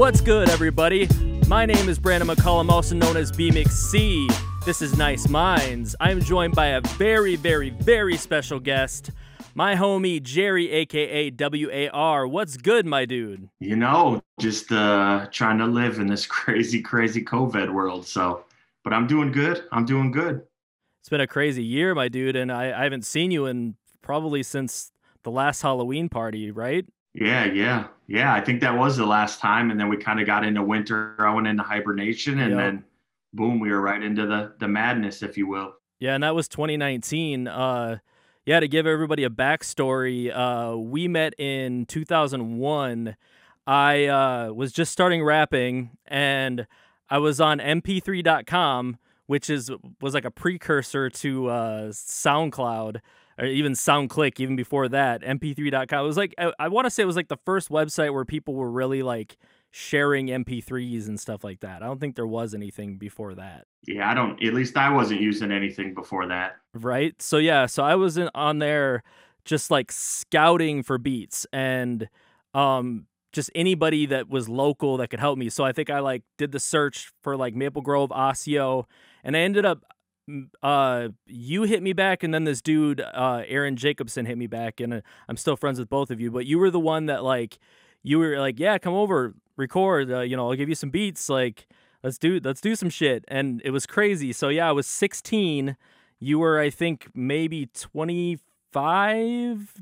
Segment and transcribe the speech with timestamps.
[0.00, 1.06] What's good, everybody?
[1.46, 4.32] My name is Brandon McCullum, also known as B McC.
[4.64, 5.94] This is Nice Minds.
[6.00, 9.10] I am joined by a very, very, very special guest,
[9.54, 12.26] my homie Jerry, aka WAR.
[12.26, 13.50] What's good, my dude?
[13.58, 18.06] You know, just uh, trying to live in this crazy, crazy COVID world.
[18.06, 18.44] So,
[18.82, 19.64] but I'm doing good.
[19.70, 20.40] I'm doing good.
[21.00, 24.44] It's been a crazy year, my dude, and I, I haven't seen you in probably
[24.44, 24.92] since
[25.24, 26.86] the last Halloween party, right?
[27.14, 28.32] Yeah, yeah, yeah.
[28.32, 31.16] I think that was the last time, and then we kind of got into winter.
[31.18, 32.58] I went into hibernation, and Yep.
[32.58, 32.84] then
[33.34, 35.74] boom, we were right into the the madness, if you will.
[35.98, 37.48] Yeah, and that was 2019.
[37.48, 37.98] Uh,
[38.46, 43.16] yeah, to give everybody a backstory, uh, we met in 2001.
[43.66, 46.66] I uh, was just starting rapping, and
[47.08, 49.70] I was on MP3.com, which is
[50.00, 53.00] was like a precursor to uh, SoundCloud
[53.40, 54.38] or even SoundClick.
[54.38, 56.04] Even before that, MP3.com.
[56.04, 58.24] It was like I, I want to say it was like the first website where
[58.24, 59.36] people were really like
[59.72, 61.82] sharing MP3s and stuff like that.
[61.82, 63.66] I don't think there was anything before that.
[63.86, 64.42] Yeah, I don't.
[64.42, 66.56] At least I wasn't using anything before that.
[66.74, 69.02] right so yeah so i was in, on there
[69.44, 72.08] just like scouting for beats and
[72.54, 76.22] um just anybody that was local that could help me so i think i like
[76.38, 78.86] did the search for like maple grove osseo
[79.24, 79.82] and i ended up
[80.62, 84.80] uh you hit me back and then this dude uh aaron jacobson hit me back
[84.80, 87.24] and uh, i'm still friends with both of you but you were the one that
[87.24, 87.58] like
[88.02, 91.28] you were like yeah come over record uh, you know i'll give you some beats
[91.28, 91.66] like
[92.02, 95.76] let's do let's do some shit and it was crazy so yeah i was 16
[96.20, 99.74] you were, I think, maybe 25,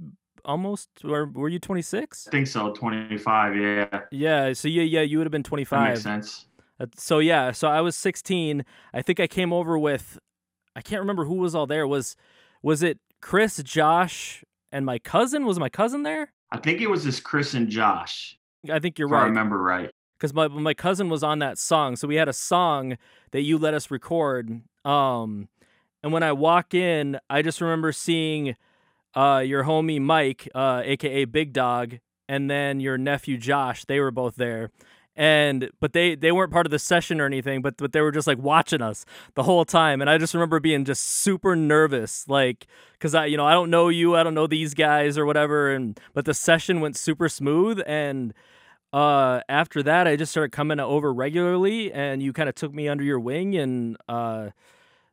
[0.45, 2.29] almost, or were you 26?
[2.29, 2.73] I think so.
[2.73, 3.57] Twenty five.
[3.57, 5.89] Yeah, Yeah, so yeah, yeah, you would have been that 25.
[5.89, 6.47] makes sense.
[6.97, 8.65] So yeah, so I was 16.
[8.95, 10.17] I think I came over with,
[10.79, 11.89] I can't remember who was all there.
[11.89, 12.15] Was
[12.63, 15.45] was it Chris, Josh, and my cousin?
[15.45, 16.33] Was my cousin there?
[16.53, 18.39] I think it was this Chris and Josh.
[18.71, 19.25] I think you're right.
[19.25, 19.91] I remember right.
[20.17, 21.97] because my my cousin was on that song.
[21.97, 22.97] So we had a song
[23.33, 24.63] that you let us record.
[24.85, 25.49] Um,
[26.05, 28.55] and when I walk in, I just remember seeing
[29.17, 33.85] uh your homie Mike, uh, aka Big Dog, and then your nephew Josh.
[33.85, 34.71] They were both there.
[35.19, 38.13] And but they they weren't part of the session or anything, but but they were
[38.13, 40.01] just like watching us the whole time.
[40.01, 43.69] And I just remember being just super nervous, like because I you know I don't
[43.69, 45.73] know you, I don't know these guys or whatever.
[45.73, 48.33] And but the session went super smooth and
[48.91, 52.89] uh after that i just started coming over regularly and you kind of took me
[52.89, 54.53] under your wing and uh the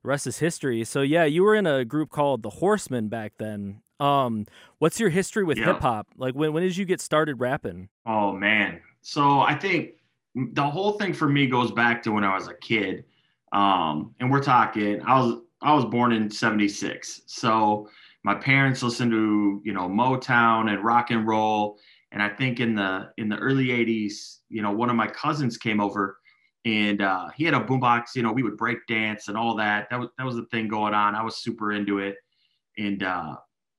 [0.07, 3.81] rest is history so yeah you were in a group called the horsemen back then
[3.99, 4.45] um
[4.79, 5.65] what's your history with Yeah.
[5.65, 8.79] hip hop like when, when did you get started rapping Oh man.
[9.07, 9.91] So I think
[10.33, 13.05] the whole thing for me goes back to when I was a kid.
[13.51, 17.21] Um, and we're talking, I was I was born in 76.
[17.27, 17.87] So
[18.23, 21.77] my parents listened to, you know, Motown and rock and roll.
[22.11, 25.55] And I think in the in the early 80s, you know, one of my cousins
[25.55, 26.17] came over
[26.65, 29.87] and uh, he had a boombox, you know, we would break dance and all that.
[29.91, 31.13] That was that was the thing going on.
[31.13, 32.15] I was super into it.
[32.79, 33.35] And uh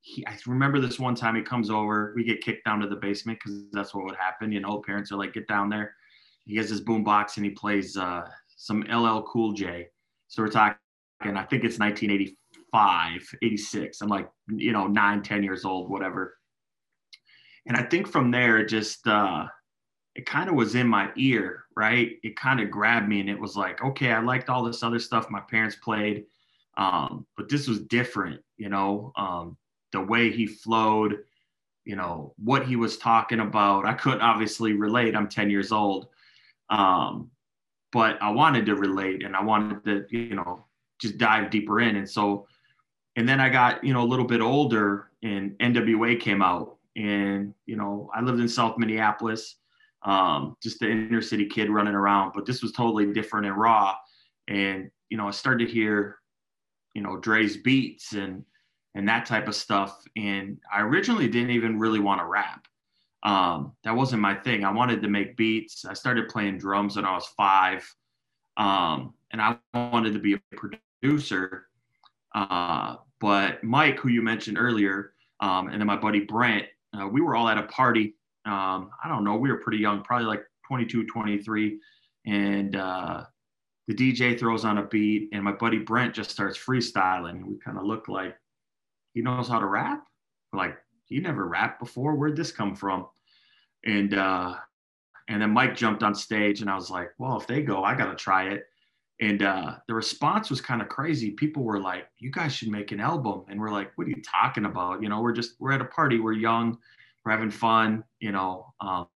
[0.07, 2.95] he, I remember this one time he comes over, we get kicked down to the
[2.95, 4.53] basement because that's what would happen.
[4.53, 5.95] You know, parents are like, get down there.
[6.45, 8.23] He has his boom box and he plays uh,
[8.57, 9.89] some LL Cool J.
[10.29, 10.77] So we're talking,
[11.23, 14.01] I think it's 1985, 86.
[14.01, 16.37] I'm like, you know, nine, 10 years old, whatever.
[17.67, 19.47] And I think from there, just, uh,
[20.15, 22.13] it kind of was in my ear, right?
[22.23, 25.01] It kind of grabbed me and it was like, okay, I liked all this other
[25.01, 26.27] stuff my parents played.
[26.77, 29.57] Um, but this was different, you know, um,
[29.97, 31.25] the way he flowed,
[31.87, 33.87] you know, what he was talking about.
[33.87, 35.17] I couldn't obviously relate.
[35.17, 36.09] I'm 10 years old.
[36.69, 37.31] Um,
[37.93, 40.67] but I wanted to relate and I wanted to, you know,
[41.01, 41.97] just dive deeper in.
[41.97, 42.47] And so,
[43.17, 47.55] and then I got, you know, a little bit older and NWA came out and,
[47.65, 49.57] you know, I lived in South Minneapolis,
[50.03, 53.95] um, just the inner city kid running around, but this was totally different and raw.
[54.47, 56.19] And, you know, I started to hear,
[56.95, 58.45] you know, Dre's beats and,
[58.97, 60.03] and that type of stuff.
[60.17, 62.67] And I originally didn't even really want to rap.
[63.23, 64.65] Um, that wasn't my thing.
[64.65, 65.85] I wanted to make beats.
[65.85, 67.87] I started playing drums when I was five.
[68.57, 71.67] Um, and I wanted to be a producer.
[72.35, 76.65] Uh, but Mike, who you mentioned earlier, um, and then my buddy Brent,
[76.99, 78.15] uh, we were all at a party.
[78.47, 81.79] Um, I don't know, we were pretty young, probably like 22, 23.
[82.25, 83.25] And uh,
[83.89, 87.45] the DJ throws on a beat, and my buddy Brent just starts freestyling.
[87.45, 88.37] We kind of look like
[89.17, 90.05] he knows how to rap.
[90.53, 90.77] Like,
[91.07, 92.15] he never rapped before.
[92.15, 93.07] Where'd this come from?
[93.87, 94.57] And uh,
[95.29, 97.95] and then Mike jumped on stage, and I was like, well, if they go, I
[97.95, 98.65] gotta try it.
[99.19, 101.31] And uh, the response was kind of crazy.
[101.31, 104.23] People were like, "You guys should make an album," and we're like, "What are you
[104.23, 106.77] talking about?" You know, we're just we're at a party, we're young,
[107.25, 108.05] we're having fun.
[108.21, 109.09] You know, um,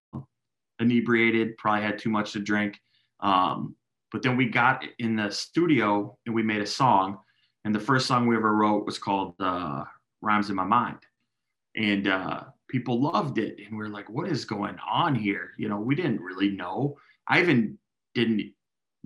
[0.79, 2.81] inebriated, probably had too much to drink.
[3.19, 3.75] Um,
[4.11, 7.19] but then we got in the studio and we made a song.
[7.63, 9.83] And the first song we ever wrote was called uh,
[10.21, 10.97] Rhymes in My Mind.
[11.75, 13.59] And uh, people loved it.
[13.59, 15.51] And we are like, what is going on here?
[15.57, 16.97] You know, we didn't really know.
[17.27, 17.77] I even
[18.13, 18.53] didn't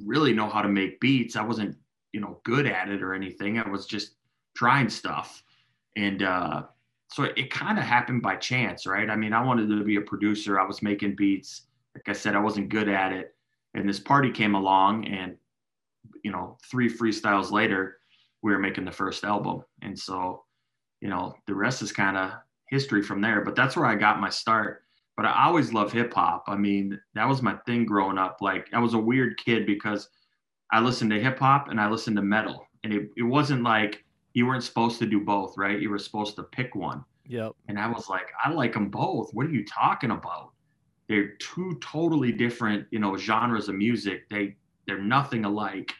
[0.04, 1.36] really know how to make beats.
[1.36, 1.78] I wasn't,
[2.12, 3.60] you know, good at it or anything.
[3.60, 4.16] I was just
[4.56, 5.44] trying stuff.
[5.96, 6.63] And uh,
[7.12, 9.10] so it, it kind of happened by chance, right?
[9.10, 10.60] I mean, I wanted to be a producer.
[10.60, 11.63] I was making beats.
[11.94, 13.36] Like I said, I wasn't good at it.
[13.74, 15.36] And this party came along, and,
[16.24, 17.98] you know, three freestyles later,
[18.45, 19.63] we were making the first album.
[19.81, 20.44] And so,
[21.01, 22.31] you know, the rest is kind of
[22.69, 23.44] history from there.
[23.44, 24.83] But that's where I got my start.
[25.18, 26.44] But I always love hip hop.
[26.47, 28.38] I mean, that was my thing growing up.
[28.42, 30.09] Like, I was a weird kid because
[30.71, 32.68] I listened to hip hop and I listened to metal.
[32.83, 34.03] And it, it wasn't like
[34.33, 35.81] you weren't supposed to do both, right?
[35.81, 37.03] You were supposed to pick one.
[37.25, 37.53] Yep.
[37.68, 39.31] And I was like, I like them both.
[39.33, 40.51] What are you talking about?
[41.09, 44.30] They're two totally different, you know, genres of music.
[44.30, 44.56] They
[44.86, 45.92] they're nothing alike.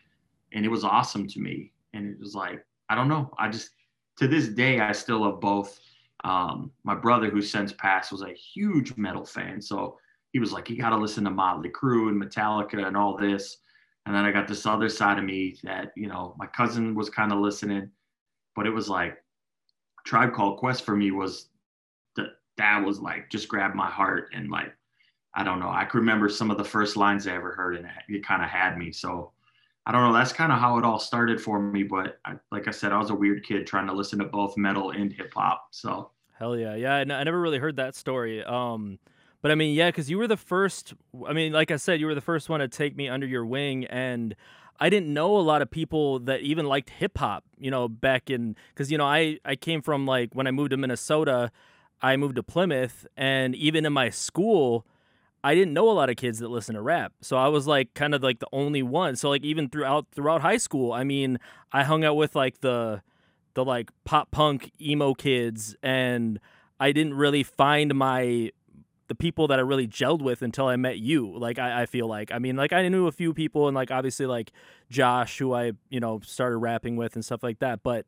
[0.54, 1.72] And it was awesome to me.
[1.96, 3.32] And it was like, I don't know.
[3.40, 3.70] I just
[4.18, 5.80] to this day I still love both.
[6.24, 9.62] Um, my brother, who since passed, was a huge metal fan.
[9.62, 9.98] So
[10.32, 13.58] he was like, you got to listen to Motley Crue and Metallica and all this.
[14.06, 17.10] And then I got this other side of me that, you know, my cousin was
[17.10, 17.90] kind of listening,
[18.56, 19.18] but it was like
[20.06, 21.50] Tribe Called Quest for me was
[22.16, 22.28] that
[22.58, 24.74] that was like just grabbed my heart and like,
[29.88, 30.14] I don't know.
[30.14, 31.84] That's kind of how it all started for me.
[31.84, 34.58] But I, like I said, I was a weird kid trying to listen to both
[34.58, 35.68] metal and hip hop.
[35.72, 36.96] So Hell yeah, yeah.
[36.96, 38.44] I, n- I never really heard that story.
[38.44, 39.00] Um,
[39.42, 40.94] but I mean, yeah, because you were the first.
[41.28, 43.46] I mean, like I said, you were the first one to take me under your
[43.46, 44.36] wing, and
[44.80, 47.46] I didn't know a lot of people that even liked hip hop.
[47.58, 50.72] You know, back in because you know I I came from like when I moved
[50.72, 51.52] to Minnesota,
[52.02, 54.86] I moved to Plymouth, and even in my school.
[55.46, 57.14] I didn't know a lot of kids that listen to rap.
[57.22, 59.16] So I was like kind of like the only one.
[59.16, 61.38] So like even throughout throughout high school, I mean,
[61.72, 63.04] I hung out with like the
[63.54, 66.40] the like pop punk emo kids and
[66.80, 68.54] I didn't really find my
[69.08, 71.38] the people that I really gelled with until I met you.
[71.38, 73.92] Like I, I feel like I mean like I knew a few people and like
[73.92, 74.52] obviously like
[74.90, 77.84] Josh who I you know started rapping with and stuff like that.
[77.84, 78.08] But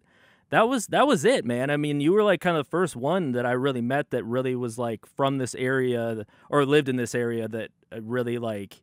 [0.49, 1.69] that was that was it, man.
[1.69, 4.23] I mean you were like kind of the first one that I really met that
[4.23, 8.81] really was like from this area or lived in this area that uh, really like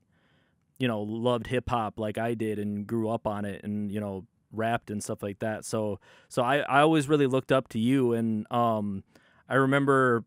[0.78, 4.00] you know loved hip hop like I did and grew up on it and you
[4.00, 5.64] know rapped and stuff like that.
[5.64, 9.05] So so I, I always really looked up to you and um
[9.49, 10.25] I remember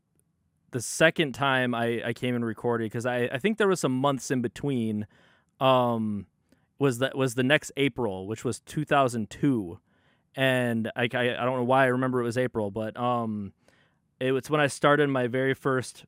[0.72, 3.94] the second time I, I came and recorded because I, I think there was some
[3.94, 5.08] months in between
[5.60, 6.28] um
[6.80, 9.80] was that was the next April, which was 2002.
[10.38, 13.52] And I, I, I don't know why I remember it was April, but um
[14.20, 16.06] it was when I started my very first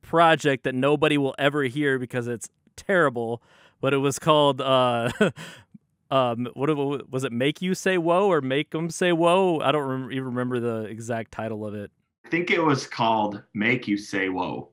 [0.00, 3.42] project that nobody will ever hear because it's terrible,
[3.80, 5.10] but it was called uh
[6.12, 6.70] um what
[7.10, 9.58] was it make you say whoa or make them say whoa?
[9.58, 11.90] I don't rem- even remember the exact title of it.
[12.24, 14.68] I think it was called make you say whoa.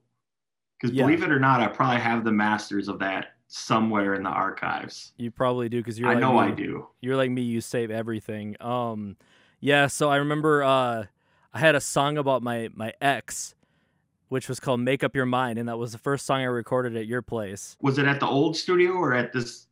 [0.79, 1.03] Because yeah.
[1.03, 5.11] believe it or not i probably have the masters of that somewhere in the archives
[5.17, 6.39] you probably do because you're i like know me.
[6.39, 9.17] i do you're like me you save everything um
[9.59, 11.03] yeah so i remember uh
[11.53, 13.55] i had a song about my my ex
[14.27, 16.95] which was called make up your mind and that was the first song i recorded
[16.95, 19.65] at your place was it at the old studio or at this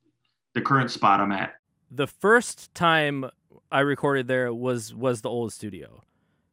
[0.58, 1.54] the current spot I'm at.
[1.92, 3.30] The first time
[3.72, 6.02] I recorded there was was the old studio.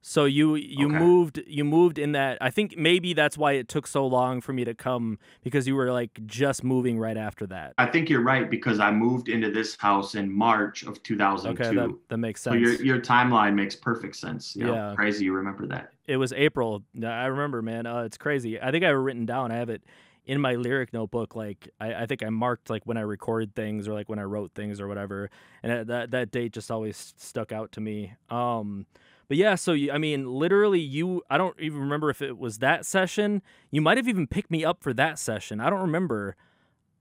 [0.06, 0.98] So you you okay.
[0.98, 4.52] moved you moved in that I think maybe that's why it took so long for
[4.52, 7.72] me to come because you were like just moving right after that.
[7.78, 11.62] I think you're right because I moved into this house in March of 2002.
[11.62, 12.52] Okay, that, that makes sense.
[12.52, 14.54] So your your timeline makes perfect sense.
[14.54, 15.92] You yeah, crazy you remember that.
[16.06, 16.82] It was April.
[17.02, 17.86] I remember, man.
[17.86, 18.60] Uh, it's crazy.
[18.60, 19.52] I think I have it written down.
[19.52, 19.84] I have it
[20.26, 23.88] in my lyric notebook, like I, I think I marked like when I recorded things
[23.88, 25.30] or like when I wrote things or whatever,
[25.62, 28.12] and that that date just always stuck out to me.
[28.28, 28.84] Um,
[29.28, 32.58] but yeah, so you, I mean, literally, you I don't even remember if it was
[32.58, 33.42] that session.
[33.70, 35.60] You might have even picked me up for that session.
[35.60, 36.36] I don't remember.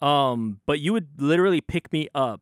[0.02, 2.42] Um, but you would literally pick me up,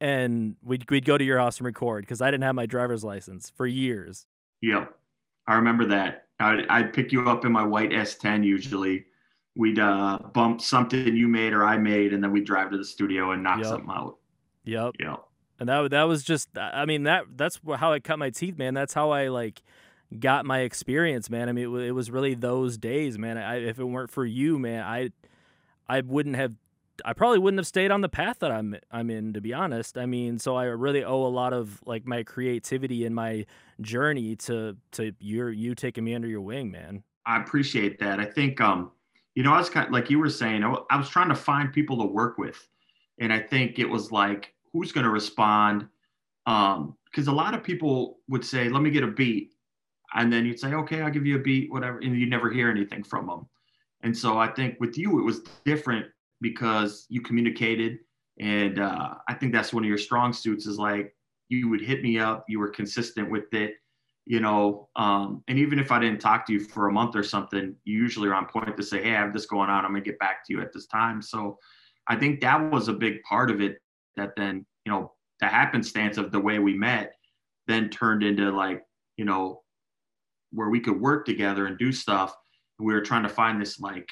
[0.00, 3.04] and we'd we'd go to your house and record because I didn't have my driver's
[3.04, 4.26] license for years.
[4.60, 4.94] Yep,
[5.46, 6.26] I remember that.
[6.38, 9.06] I'd, I'd pick you up in my white S10 usually
[9.54, 12.84] we'd uh, bump something you made or I made, and then we'd drive to the
[12.84, 13.66] studio and knock yep.
[13.66, 14.18] something out.
[14.64, 14.94] Yep.
[15.00, 15.24] Yep.
[15.62, 18.74] And that that was just, I mean that that's how I cut my teeth, man.
[18.74, 19.62] That's how I like
[20.18, 21.48] got my experience, man.
[21.48, 23.38] I mean, it, it was really those days, man.
[23.38, 25.10] I, if it weren't for you, man, I
[25.88, 26.54] I wouldn't have.
[27.04, 29.96] I probably wouldn't have stayed on the path that I'm I'm in to be honest.
[29.96, 33.46] I mean, so I really owe a lot of like my creativity and my
[33.80, 37.04] journey to to your you taking me under your wing, man.
[37.24, 38.18] I appreciate that.
[38.18, 38.90] I think um
[39.36, 41.72] you know, I was kind of like you were saying, I was trying to find
[41.72, 42.66] people to work with.
[43.20, 45.86] And I think it was like, who's going to respond?
[46.46, 49.50] Um, because a lot of people would say, let me get a beat.
[50.14, 51.98] And then you'd say, okay, I'll give you a beat, whatever.
[51.98, 53.46] And you never hear anything from them.
[54.02, 56.06] And so I think with you, it was different
[56.40, 57.98] because you communicated.
[58.40, 61.14] And uh, I think that's one of your strong suits is like
[61.48, 63.74] you would hit me up, you were consistent with it
[64.24, 67.24] you know, um, and even if I didn't talk to you for a month or
[67.24, 69.84] something, you usually are on point to say, Hey, I have this going on.
[69.84, 71.20] I'm going to get back to you at this time.
[71.20, 71.58] So
[72.06, 73.78] I think that was a big part of it
[74.16, 77.14] that then, you know, the happenstance of the way we met
[77.66, 78.82] then turned into like,
[79.16, 79.62] you know,
[80.52, 82.34] where we could work together and do stuff.
[82.78, 84.08] And we were trying to find this like,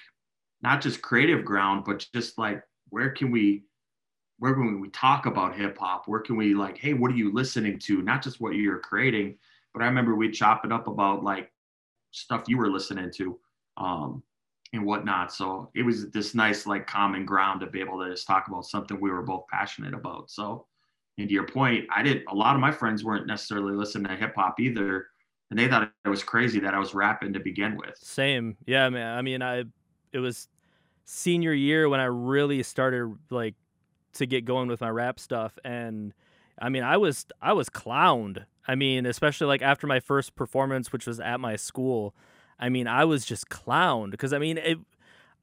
[0.63, 3.65] not just creative ground, but just like, where can we,
[4.39, 6.07] where can we talk about hip hop?
[6.07, 8.03] Where can we like, Hey, what are you listening to?
[8.03, 9.37] Not just what you're creating,
[9.73, 11.53] but I remember we'd chop it up about like
[12.11, 13.39] stuff you were listening to
[13.77, 14.23] um,
[14.73, 15.33] and whatnot.
[15.33, 18.67] So it was this nice like common ground to be able to just talk about
[18.67, 20.31] something we were both passionate about.
[20.31, 20.67] So,
[21.19, 24.17] and to your point, I did a lot of my friends weren't necessarily listening to
[24.17, 25.09] hip hop either,
[25.51, 27.97] and they thought it was crazy that I was rapping to begin with.
[28.01, 29.17] Same, yeah, man.
[29.17, 29.65] I mean, I
[30.13, 30.49] it was
[31.05, 33.55] senior year when I really started like
[34.13, 36.13] to get going with my rap stuff and
[36.61, 38.45] I mean, I was I was clowned.
[38.69, 42.15] I mean, especially like after my first performance, which was at my school.
[42.61, 44.79] I mean, I was just clowned because I mean, it,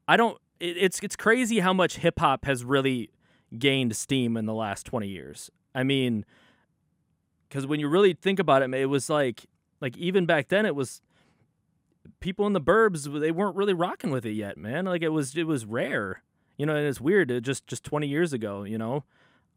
[0.08, 0.38] I don't.
[0.60, 3.10] It, it's it's crazy how much hip hop has really
[3.58, 5.50] gained steam in the last twenty years.
[5.74, 6.26] I mean,
[7.50, 9.48] because when you really think about it, it was like
[9.82, 11.02] like even back then, it was
[12.20, 14.86] people in the burbs they weren't really rocking with it yet, man.
[14.86, 16.22] Like it was it was rare,
[16.56, 16.76] you know.
[16.76, 17.32] And it's weird.
[17.32, 19.04] It just just twenty years ago, you know.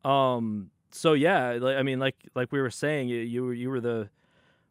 [0.03, 3.71] Um, so yeah, like, I mean, like like we were saying, you, you were you
[3.71, 4.09] were the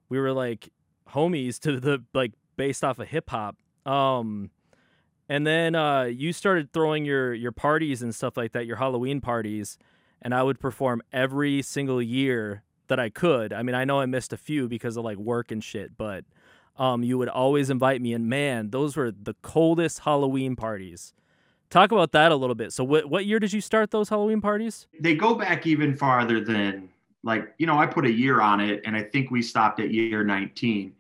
[0.10, 0.70] we were like
[1.10, 3.56] homies to the like based off of hip hop.
[3.86, 4.52] Um,
[5.30, 9.22] and then uh, you started throwing your your parties and stuff like that, your Halloween
[9.22, 9.78] parties,
[10.22, 13.54] and I would perform every single year that I could.
[13.54, 16.26] I mean, I know I missed a few because of like work and shit, but
[16.78, 21.14] um, you would always invite me, and man, those were the coldest Halloween parties.
[21.70, 22.74] Talk about that a little bit.
[22.74, 24.86] So, what what year did you start those Halloween parties?
[25.00, 26.90] They go back even farther than
[27.24, 29.92] like you know I put a year on it, and I think we stopped at
[29.94, 30.94] year 19.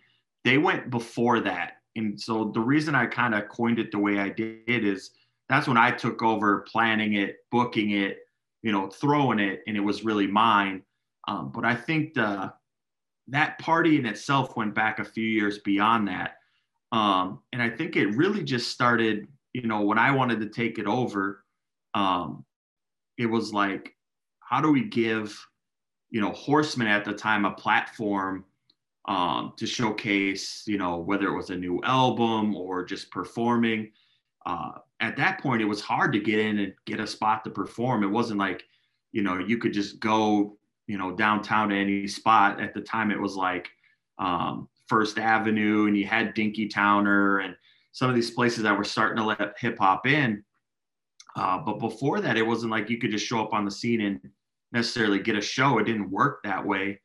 [0.44, 4.20] They went before that, and so the reason I kind of coined it the way
[4.20, 5.12] I did is
[5.50, 8.20] that's when I took over planning it, booking it,
[8.62, 10.84] you know, throwing it, and it was really mine.
[11.28, 12.54] Um, but I think the
[13.28, 16.36] that party in itself went back a few years beyond that,
[16.92, 20.78] um, and I think it really just started you know, when I wanted to take
[20.78, 21.44] it over,
[21.94, 22.46] um,
[23.18, 23.96] it was like,
[24.40, 25.38] how do we give,
[26.10, 28.46] you know, Horsemen at the time a platform
[29.06, 33.92] um, to showcase, you know, whether it was a new album or just performing.
[34.46, 37.50] Uh, at that point, it was hard to get in and get a spot to
[37.50, 38.04] perform.
[38.04, 38.64] It wasn't like,
[39.12, 42.60] you know, you could just go, you know, downtown to any spot.
[42.60, 43.70] At the time, it was like
[44.18, 47.56] um, First Avenue, and you had Dinkytowner, and
[47.92, 50.44] some of these places that were starting to let hip hop in.
[51.36, 54.02] Uh, but before that, it wasn't like you could just show up on the scene
[54.02, 54.20] and
[54.72, 55.78] necessarily get a show.
[55.78, 57.00] It didn't work that way.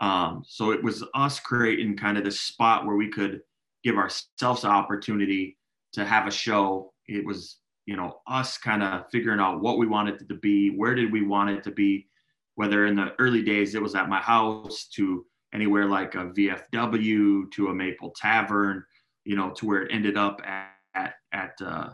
[0.00, 3.40] Um, so it was us creating kind of this spot where we could
[3.82, 5.56] give ourselves an opportunity
[5.92, 6.92] to have a show.
[7.06, 10.70] It was, you know, us kind of figuring out what we wanted it to be,
[10.70, 12.08] where did we want it to be,
[12.56, 17.50] whether in the early days it was at my house to anywhere like a VFW
[17.52, 18.84] to a Maple Tavern
[19.24, 21.90] you know, to where it ended up at at at, uh,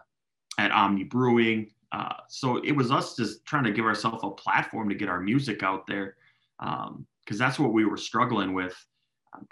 [0.58, 1.70] at Omni Brewing.
[1.92, 5.20] Uh, so it was us just trying to give ourselves a platform to get our
[5.20, 6.16] music out there,
[7.30, 8.74] because that's what we were struggling with.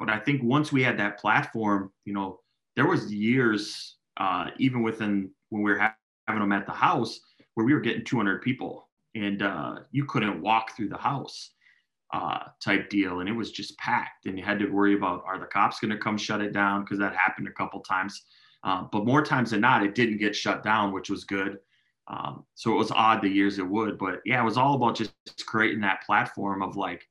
[0.00, 2.40] But I think once we had that platform, you know,
[2.74, 7.20] there was years, uh, even within when we were having them at the house,
[7.54, 11.52] where we were getting 200 people, and uh, you couldn't walk through the house
[12.12, 14.26] uh, type deal, and it was just packed.
[14.26, 16.82] And you had to worry about are the cops going to come shut it down
[16.82, 18.24] because that happened a couple times.
[18.64, 21.58] Uh, but more times than not, it didn't get shut down, which was good.
[22.08, 24.96] Um, so it was odd the years it would, but yeah, it was all about
[24.96, 25.12] just
[25.46, 27.06] creating that platform of like,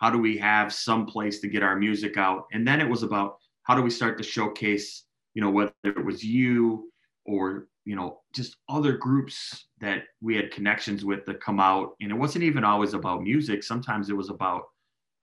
[0.00, 2.46] how do we have some place to get our music out?
[2.52, 5.04] And then it was about how do we start to showcase,
[5.34, 6.90] you know, whether it was you
[7.26, 11.90] or you know just other groups that we had connections with that come out.
[12.00, 13.62] And it wasn't even always about music.
[13.62, 14.62] Sometimes it was about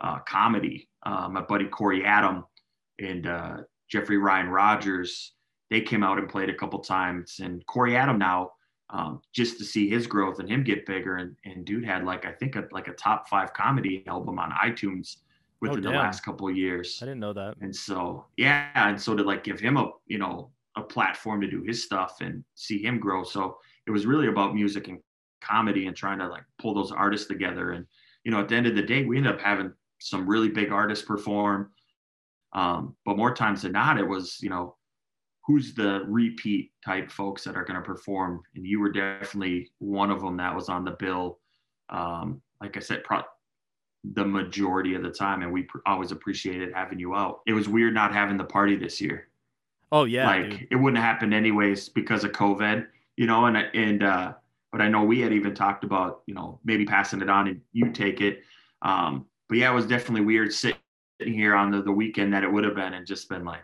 [0.01, 0.88] uh, comedy.
[1.03, 2.46] Uh, my buddy corey adam
[3.00, 3.57] and uh,
[3.89, 5.34] jeffrey ryan rogers
[5.69, 7.39] they came out and played a couple times.
[7.41, 8.51] And corey adam now
[8.89, 12.25] um, just to see his growth and him get bigger and, and dude had like
[12.25, 15.17] i think a, like a top five comedy album on itunes
[15.60, 19.01] within oh, the last couple of years i didn't know that and so yeah and
[19.01, 22.44] so to like give him a you know a platform to do his stuff and
[22.56, 23.24] see him grow.
[23.24, 25.00] So it was really about music and
[25.41, 27.72] comedy and trying to like pull those artists together.
[27.72, 27.86] And
[28.24, 30.72] you know, at the end of the day, we ended up having some really big
[30.72, 31.72] artists perform.
[32.53, 34.75] Um, but more times than not, it was you know
[35.47, 40.11] who's the repeat type folks that are going to perform, and you were definitely one
[40.11, 41.39] of them that was on the bill.
[41.89, 43.23] Um, like I said, pro-
[44.03, 47.39] the majority of the time, and we pr- always appreciated having you out.
[47.47, 49.29] It was weird not having the party this year.
[49.91, 50.67] Oh yeah, like dude.
[50.69, 52.85] it wouldn't have happened anyways because of COVID,
[53.15, 53.45] you know.
[53.45, 54.33] And and uh,
[54.73, 57.61] but I know we had even talked about you know maybe passing it on and
[57.71, 58.41] you take it.
[58.81, 60.77] Um, but yeah, it was definitely weird sitting
[61.19, 63.63] here on the, the weekend that it would have been and just been like,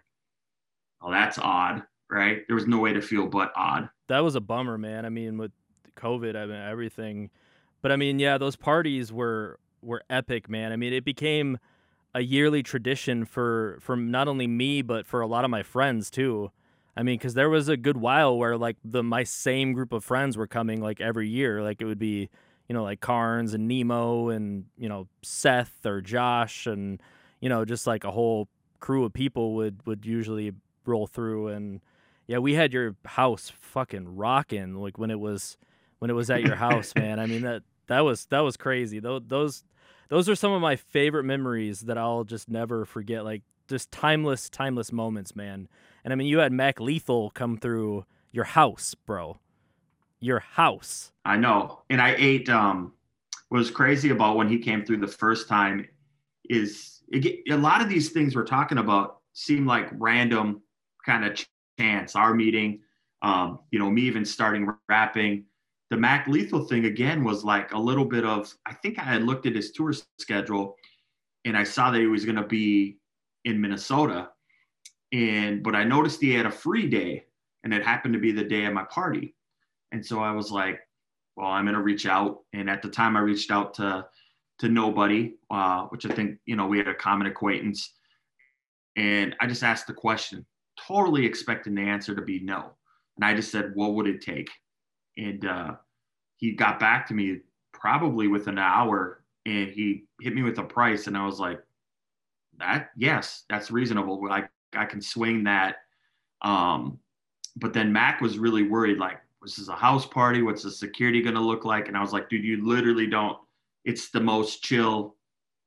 [1.04, 2.40] oh, that's odd, right?
[2.48, 3.90] There was no way to feel but odd.
[4.08, 5.06] that was a bummer, man.
[5.06, 5.52] I mean, with
[5.96, 7.30] COVID, I mean everything,
[7.82, 10.72] but I mean, yeah, those parties were were epic, man.
[10.72, 11.60] I mean, it became
[12.16, 16.10] a yearly tradition for for not only me but for a lot of my friends
[16.10, 16.52] too.
[16.96, 20.04] I mean, because there was a good while where like the my same group of
[20.04, 21.62] friends were coming like every year.
[21.64, 22.30] Like it would be,
[22.70, 27.02] you know, like Carnes and Nemo and you know Seth or Josh and
[27.42, 28.48] you know just like a whole
[28.80, 30.54] crew of people would would usually
[30.86, 31.82] roll through and
[32.28, 35.58] yeah, we had your house fucking rocking like when it was
[36.00, 37.20] when it was at your house, man.
[37.20, 39.00] I mean that that was that was crazy.
[39.00, 39.64] Those those
[40.10, 43.24] those are some of my favorite memories that I'll just never forget.
[43.24, 45.68] Like just timeless, timeless moments, man.
[46.04, 49.38] And I mean, you had Mac Lethal come through your house, bro.
[50.20, 51.12] Your house.
[51.26, 51.82] I know.
[51.90, 52.94] And I ate um
[53.50, 55.88] what was crazy about when he came through the first time
[56.50, 60.62] is it, a lot of these things we're talking about seem like random
[61.06, 61.46] kind of
[61.80, 62.16] chance.
[62.16, 62.82] Our meeting,
[63.22, 65.46] um, you know, me even starting rapping.
[65.90, 69.24] The Mac Lethal thing again was like a little bit of I think I had
[69.24, 70.76] looked at his tour schedule
[71.46, 72.98] and I saw that he was gonna be
[73.46, 74.30] in Minnesota.
[75.12, 77.26] And but I noticed he had a free day
[77.64, 79.36] and it happened to be the day of my party.
[79.92, 80.80] And so I was like,
[81.36, 82.40] well, I'm gonna reach out.
[82.54, 84.06] And at the time, I reached out to
[84.60, 87.94] to nobody, uh, which I think you know we had a common acquaintance.
[88.96, 90.46] And I just asked the question,
[90.88, 92.72] totally expecting the answer to be no.
[93.16, 94.50] And I just said, what would it take?
[95.18, 95.76] And uh,
[96.38, 97.40] he got back to me
[97.72, 101.60] probably within an hour, and he hit me with a price, and I was like,
[102.60, 104.22] that yes, that's reasonable.
[104.32, 104.44] I
[104.76, 105.78] I can swing that.
[106.42, 107.00] Um,
[107.56, 110.42] but then Mac was really worried, like, this is a house party.
[110.42, 111.88] What's the security going to look like?
[111.88, 113.38] And I was like, dude, you literally don't.
[113.86, 115.16] It's the most chill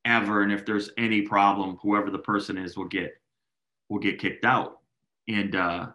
[0.04, 0.42] ever.
[0.42, 3.12] And if there's any problem, whoever the person is will get
[3.88, 4.75] will get kicked out.
[5.28, 5.88] And uh,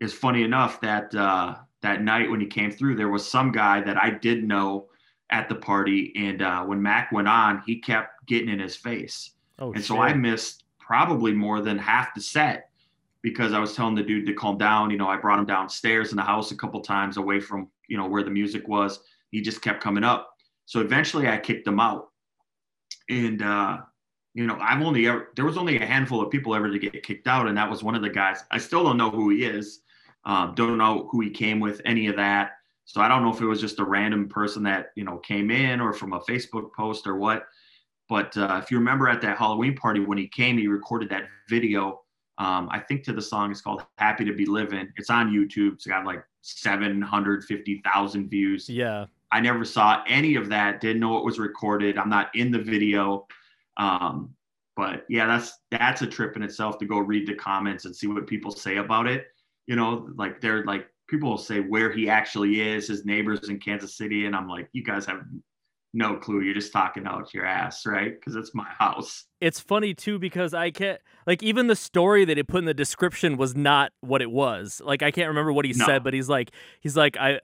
[0.00, 3.80] it's funny enough that uh, that night when he came through, there was some guy
[3.82, 4.88] that I did know
[5.30, 6.12] at the party.
[6.16, 9.32] And uh, when Mac went on, he kept getting in his face.
[9.58, 9.86] Oh, and shit.
[9.86, 12.70] so I missed probably more than half the set
[13.22, 14.90] because I was telling the dude to calm down.
[14.90, 17.96] You know, I brought him downstairs in the house a couple times away from, you
[17.96, 19.00] know, where the music was.
[19.30, 20.34] He just kept coming up.
[20.66, 22.08] So eventually I kicked him out.
[23.10, 23.78] And, uh,
[24.38, 27.02] you know, I've only ever, there was only a handful of people ever to get
[27.02, 27.48] kicked out.
[27.48, 28.44] And that was one of the guys.
[28.52, 29.80] I still don't know who he is.
[30.24, 32.52] Um, don't know who he came with, any of that.
[32.84, 35.50] So I don't know if it was just a random person that, you know, came
[35.50, 37.46] in or from a Facebook post or what.
[38.08, 41.24] But uh, if you remember at that Halloween party when he came, he recorded that
[41.48, 42.02] video.
[42.38, 45.74] Um, I think to the song it's called "Happy to Be Living." It's on YouTube.
[45.74, 48.68] It's got like seven hundred fifty thousand views.
[48.68, 49.06] yeah.
[49.30, 50.80] I never saw any of that.
[50.80, 51.98] Didn't know it was recorded.
[51.98, 53.26] I'm not in the video.
[53.78, 54.34] Um,
[54.76, 58.06] but yeah, that's that's a trip in itself to go read the comments and see
[58.06, 59.26] what people say about it.
[59.66, 63.58] You know, like they're like people will say where he actually is, his neighbors in
[63.58, 65.22] Kansas City, and I'm like, you guys have
[65.94, 66.42] no clue.
[66.42, 68.14] You're just talking out your ass, right?
[68.14, 69.24] Because it's my house.
[69.40, 72.74] It's funny too because I can't like even the story that it put in the
[72.74, 74.80] description was not what it was.
[74.84, 75.86] Like I can't remember what he No.
[75.86, 77.40] said, but he's like he's like I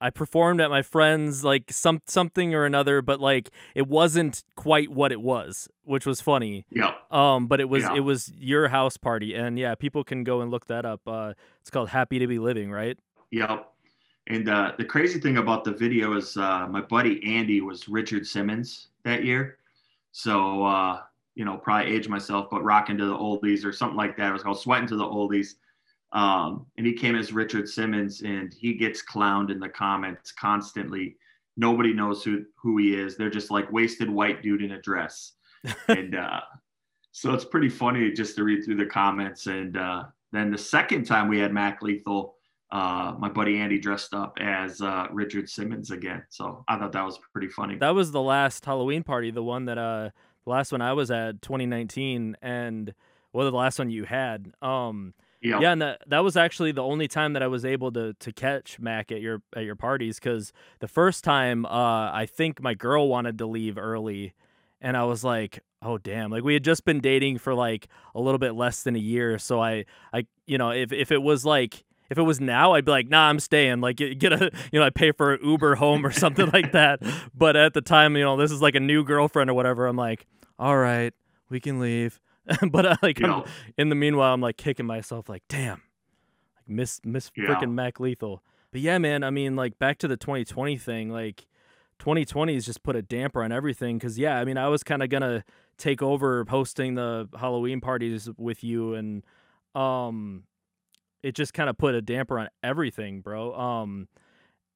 [0.00, 4.90] I performed at my friend's like some something or another, but like it wasn't quite
[4.90, 6.66] what it was, which was funny.
[6.70, 7.12] Yep.
[7.12, 7.94] Um, but it was Yeah.
[7.96, 11.00] it was your house party, and yeah, people can go and look that up.
[11.06, 12.98] Uh, it's called Happy to Be Living, right?
[13.30, 13.70] Yep.
[14.26, 18.26] And uh, the crazy thing about the video is uh, my buddy Andy was Richard
[18.26, 19.58] Simmons that year.
[20.12, 21.00] So, uh,
[21.34, 24.30] you know, probably aged myself, but rocking to the oldies or something like that.
[24.30, 25.54] It was called Sweating to the Oldies.
[26.14, 31.16] Um, and he came as Richard Simmons and he gets clowned in the comments constantly.
[31.56, 33.16] Nobody knows who, who he is.
[33.16, 35.32] They're just like wasted white dude in a dress.
[35.88, 36.40] and uh,
[37.10, 39.46] so it's pretty funny just to read through the comments.
[39.46, 42.36] And uh, then the second time we had Mac Lethal,
[42.70, 46.22] uh, my buddy Andy dressed up as uh, Richard Simmons again.
[46.28, 47.76] So I thought that was pretty funny.
[47.76, 50.10] That was the last Halloween party, the one that uh
[50.44, 52.94] the last one I was at 2019 and
[53.32, 54.52] well the last one you had.
[54.60, 55.60] Um Yep.
[55.60, 58.32] Yeah, and that that was actually the only time that I was able to to
[58.32, 62.72] catch Mac at your at your parties because the first time uh, I think my
[62.72, 64.32] girl wanted to leave early,
[64.80, 68.20] and I was like, oh damn, like we had just been dating for like a
[68.22, 71.44] little bit less than a year, so I I you know if if it was
[71.44, 73.80] like if it was now, I'd be like, nah, I'm staying.
[73.80, 76.72] Like, get, get a, you know, I pay for an Uber home or something like
[76.72, 77.00] that.
[77.34, 79.86] But at the time, you know, this is like a new girlfriend or whatever.
[79.86, 80.26] I'm like,
[80.58, 81.12] all right,
[81.48, 82.20] we can leave.
[82.70, 83.44] but uh, like, I'm,
[83.78, 85.82] in the meanwhile, I'm like kicking myself, like, damn,
[86.56, 87.44] like miss miss Yeah.
[87.46, 88.42] freaking Mac Lethal.
[88.72, 91.46] But yeah, man, I mean, like back to the 2020 thing, like
[92.00, 93.98] 2020 has just put a damper on everything.
[93.98, 95.44] Cause yeah, I mean, I was kind of gonna
[95.78, 99.22] take over hosting the Halloween parties with you, and
[99.74, 100.44] um,
[101.22, 103.54] it just kind of put a damper on everything, bro.
[103.54, 104.08] Um,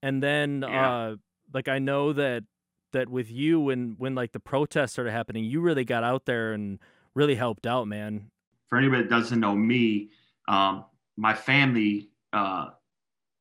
[0.03, 0.91] and then Yeah.
[0.91, 1.17] uh,
[1.53, 2.45] like I know that
[2.93, 6.53] that with you when when like the protests started happening, you really got out there
[6.53, 6.79] and
[7.19, 8.31] really helped out, man.
[8.69, 10.11] For anybody that doesn't know me,
[10.47, 10.85] um,
[11.17, 12.69] my family uh,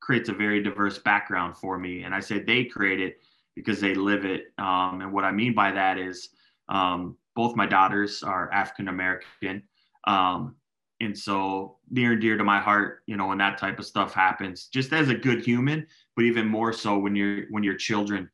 [0.02, 3.22] creates a very diverse background for me, and I say they create it
[3.56, 4.54] because they live it.
[4.58, 6.30] Um, and what I mean by that is
[6.70, 9.64] um, both my daughters are African American.
[10.06, 10.56] Um,
[11.00, 14.14] and so near and dear to my heart, you know, when that type of stuff
[14.14, 15.86] happens, just as a good human,
[16.16, 18.28] but even more so when you're when your children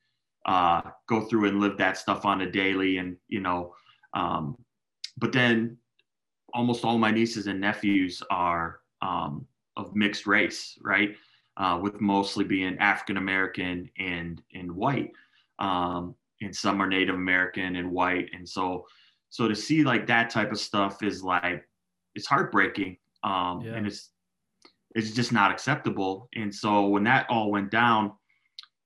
[0.46, 3.74] uh, go through and live that stuff on a daily, and you know,
[4.14, 4.56] um,
[5.18, 5.78] but then
[6.54, 9.46] almost all my nieces and nephews are um,
[9.76, 11.16] of mixed race, right?
[11.58, 15.12] Uh, with mostly being African American and and white,
[15.60, 18.88] um, and some are Native American and white, and so
[19.30, 21.68] so to see like that type of stuff is like
[22.16, 23.74] it's heartbreaking, um, Yeah.
[23.76, 24.10] and it's
[24.96, 26.30] it's just not acceptable.
[26.36, 28.14] And so when that all went down,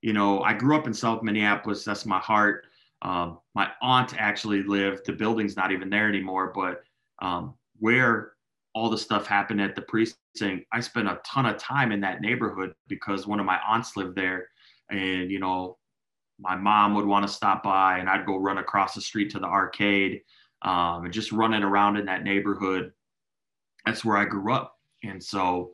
[0.00, 1.84] you know, I grew up in South Minneapolis.
[1.84, 2.66] That's my heart.
[3.02, 5.06] Um, my aunt actually lived.
[5.06, 6.82] The building's not even there anymore, but
[7.20, 8.32] um, where
[8.74, 12.20] all the stuff happened at the precinct, I spent a ton of time in that
[12.20, 14.48] neighborhood because one of my aunts lived there,
[14.90, 15.78] and you know,
[16.40, 19.38] my mom would want to stop by, and I'd go run across the street to
[19.38, 20.22] the arcade,
[20.62, 22.92] um, and just running around in that neighborhood.
[23.86, 25.72] That's where I grew up, and so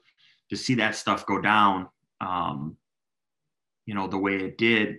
[0.50, 1.88] to see that stuff go down,
[2.20, 2.76] um,
[3.86, 4.98] you know, the way it did,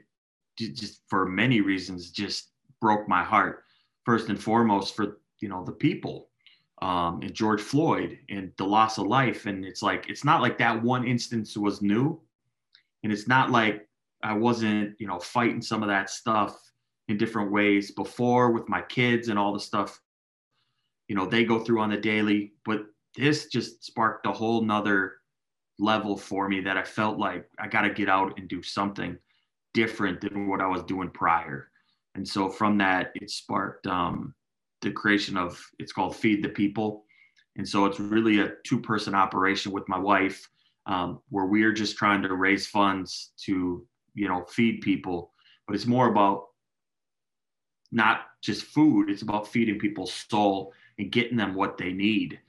[0.57, 3.63] just for many reasons, just broke my heart.
[4.05, 6.29] First and foremost, for you know the people,
[6.81, 10.57] um, and George Floyd and the loss of life, and it's like it's not like
[10.59, 12.19] that one instance was new,
[13.03, 13.87] and it's not like
[14.23, 16.59] I wasn't you know fighting some of that stuff
[17.07, 19.99] in different ways before with my kids and all the stuff,
[21.07, 25.13] you know, they go through on the daily, but this just sparked a whole nother
[25.77, 29.17] level for me that I felt like I got to get out and do something
[29.75, 31.69] different than what I was doing prior.
[32.15, 34.33] And so from that, it sparked um,
[34.81, 37.03] the creation of it's called Feed the People.
[37.57, 40.49] And so it's really a two person operation with my wife
[40.85, 45.31] um, where we're just trying to raise funds to, you know, feed people.
[45.67, 46.45] But it's more about
[47.91, 52.39] not just food, it's about feeding people's soul and getting them what they need.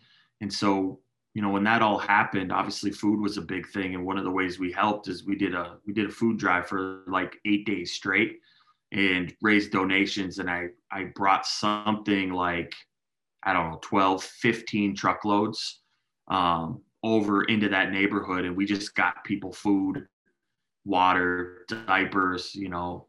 [0.40, 1.00] And so
[1.36, 4.24] you know when that all happened obviously food was a big thing and one of
[4.24, 7.36] the ways we helped is we did a we did a food drive for like
[7.44, 8.40] eight days straight
[8.92, 12.74] and raised donations and i i brought something like
[13.42, 15.82] i don't know 12 15 truckloads
[16.28, 20.06] um, over into that neighborhood and we just got people food
[20.86, 23.08] water diapers you know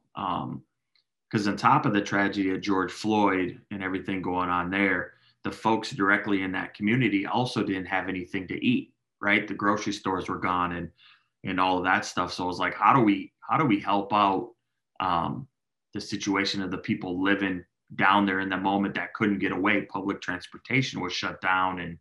[1.32, 5.14] because on top of the tragedy of george floyd and everything going on there
[5.48, 9.48] the folks directly in that community also didn't have anything to eat right?
[9.48, 10.90] The grocery stores were gone and
[11.44, 12.34] and all of that stuff.
[12.34, 14.52] So i was like how do we how do we help out
[15.00, 15.48] um,
[15.94, 17.64] the situation of the people living
[17.96, 19.82] down there in the moment that couldn't get away?
[19.84, 21.98] Public transportation was shut down and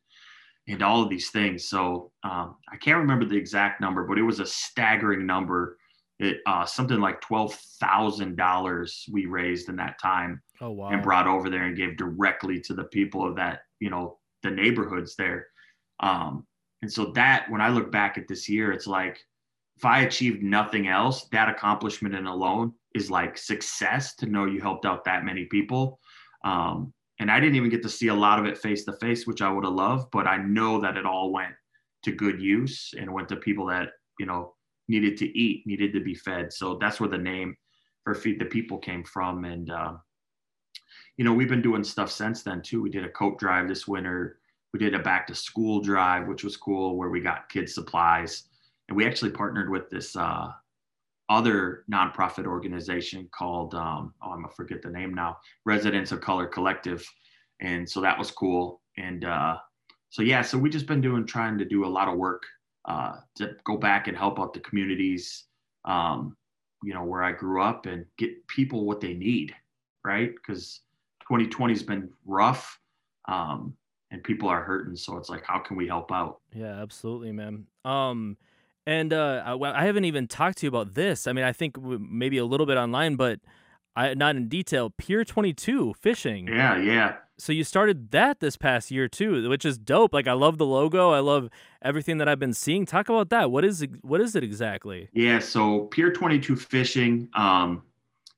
[0.69, 1.69] and all of these things.
[1.69, 5.79] So um, i can't remember the exact number but it was a staggering number
[6.19, 10.89] it uh, something like $12000 we raised in that time Oh wow.
[10.89, 14.51] and brought over there and gave directly to the people of that, you know, the
[14.51, 15.49] neighborhoods there.
[16.01, 16.47] Um,
[16.83, 19.19] and so that when I look back at this year, it's like
[19.77, 24.61] if I achieved nothing else, that accomplishment in alone is like success to know you
[24.61, 25.99] helped out that many people.
[26.45, 29.27] Um, and I didn't even get to see a lot of it face to face,
[29.27, 31.55] which I would have loved, but I know that it all went
[32.05, 34.55] to good use and went to people that, you know,
[34.89, 36.53] needed to eat, needed to be fed.
[36.53, 37.57] So that's where the name
[38.05, 39.45] for Feed the People came from.
[39.45, 39.95] And, uh,
[41.17, 42.83] you know, we've been doing stuff since then too.
[42.83, 44.39] We did a coat drive this winter.
[44.73, 48.45] We did a back to school drive, which was cool, where we got kids supplies.
[48.89, 50.49] And we actually partnered with this uh,
[51.29, 56.47] other nonprofit organization called, um, oh, I'm gonna forget the name now, Residents of Color
[56.47, 57.05] Collective.
[57.61, 58.83] And so that was cool.
[58.99, 59.57] And uh,
[60.11, 62.45] so yeah, so we just been doing trying to do a lot of work
[62.87, 65.45] uh, to go back and help out the communities,
[65.85, 66.37] um,
[66.83, 69.55] you know, where I grew up and get people what they need,
[70.05, 70.33] right?
[70.35, 70.81] Because
[71.23, 72.79] 2020 has been rough.
[73.29, 73.77] Um,
[74.11, 74.97] and people are hurting.
[74.97, 76.41] So it's like how can we help out?
[76.53, 77.67] Yeah absolutely man.
[77.85, 78.37] Um
[78.87, 81.27] and uh I, I haven't even talked to you about this.
[81.27, 83.41] I mean i think maybe a little bit online but
[83.95, 84.91] I, not in detail.
[84.91, 86.49] Pier 22 fishing.
[86.49, 90.33] Yeah yeah so you started that this past year too which is dope like i
[90.33, 91.49] love the logo i love
[91.83, 95.09] everything that i've been seeing talk about that what is it what is it exactly
[95.13, 97.83] yeah so pier 22 fishing um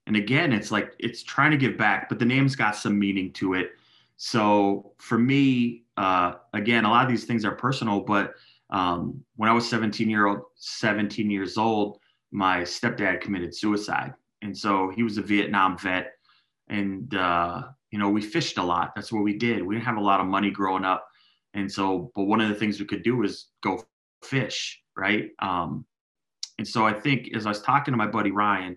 [0.07, 3.33] and again it's like it's trying to give back but the name's got some meaning
[3.33, 3.73] to it
[4.19, 8.35] so for me, uh, again, a lot of these things are personal, but
[8.69, 12.01] um, when I was 17 year old, 17 years old,
[12.33, 14.13] my stepdad committed suicide.
[14.43, 16.15] And so he was a Vietnam vet.
[16.69, 18.95] And, uh, you know, we fished a lot.
[18.95, 19.63] That's what we did.
[19.63, 21.09] We didn't have a lot of money growing up.
[21.55, 23.83] And so, but one of the things we could do was go
[24.23, 25.31] fish, right?
[25.41, 25.87] Um,
[26.59, 28.77] and so I think as I was talking to my buddy Ryan,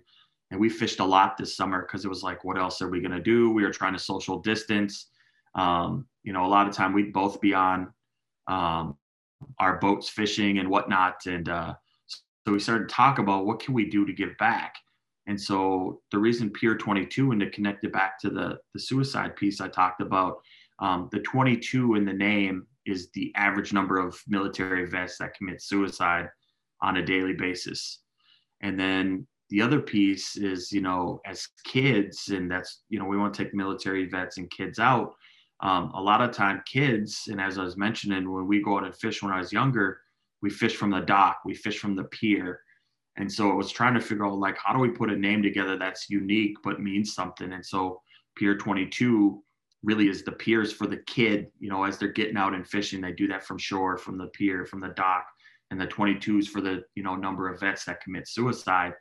[0.51, 2.99] and we fished a lot this summer because it was like, what else are we
[2.99, 3.51] going to do?
[3.51, 5.07] We were trying to social distance.
[5.55, 7.91] Um, you know, a lot of time we'd both be on
[8.47, 8.97] um,
[9.59, 11.25] our boats fishing and whatnot.
[11.25, 11.73] And uh,
[12.07, 14.75] so we started to talk about what can we do to give back.
[15.27, 19.35] And so the reason Pier 22 and to connect it back to the, the suicide
[19.35, 20.37] piece I talked about,
[20.79, 25.61] um, the 22 in the name is the average number of military vets that commit
[25.61, 26.29] suicide
[26.81, 27.99] on a daily basis.
[28.61, 33.17] And then the other piece is, you know, as kids, and that's, you know, we
[33.17, 35.13] want to take military vets and kids out
[35.61, 38.83] um, a lot of time kids and as i was mentioning when we go out
[38.83, 39.99] and fish when i was younger
[40.41, 42.61] we fish from the dock we fish from the pier
[43.17, 45.43] and so it was trying to figure out like how do we put a name
[45.43, 47.51] together that's unique but means something?
[47.53, 48.01] And so
[48.35, 49.43] pier 22
[49.83, 53.01] really is the piers for the kid you know as they're getting out and fishing
[53.01, 55.25] they do that from shore from the pier from the dock.
[55.71, 58.93] And the 22s for the you know number of vets that commit suicide.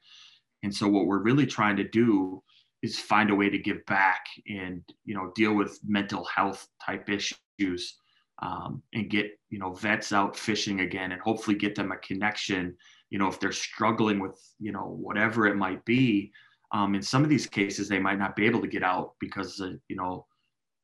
[0.63, 2.43] And so what we're really trying to do
[2.83, 7.09] is find a way to give back and you know deal with mental health type
[7.09, 7.97] issues
[8.43, 12.77] um, and get you know vets out fishing again and hopefully get them a connection
[13.11, 16.33] you know if they're struggling with you know whatever it might be
[16.73, 19.61] um, in some of these cases they might not be able to get out because
[19.61, 20.27] of, you know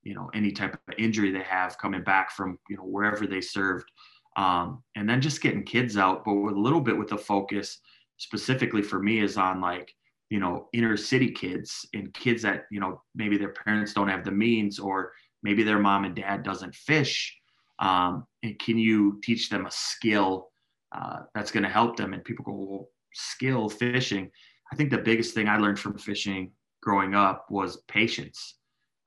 [0.03, 3.41] you know any type of injury they have coming back from you know wherever they
[3.41, 3.91] served.
[4.37, 7.79] Um, and then just getting kids out but with a little bit with the focus
[8.19, 9.91] specifically for me is on like
[10.29, 14.25] you know inner city kids and kids that you know maybe their parents don't have
[14.25, 15.13] the means or
[15.43, 17.37] maybe their mom and dad doesn't fish.
[17.79, 20.51] Um, and can you teach them a skill
[20.93, 24.31] uh, that's going to help them and people go well, skill fishing.
[24.73, 28.57] I think the biggest thing i learned from fishing growing up was patience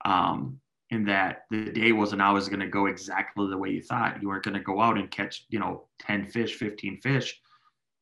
[0.04, 0.58] um,
[0.90, 4.20] in that the day wasn't always going to go exactly the way you thought.
[4.20, 7.40] You weren't going to go out and catch you know 10 fish 15 fish.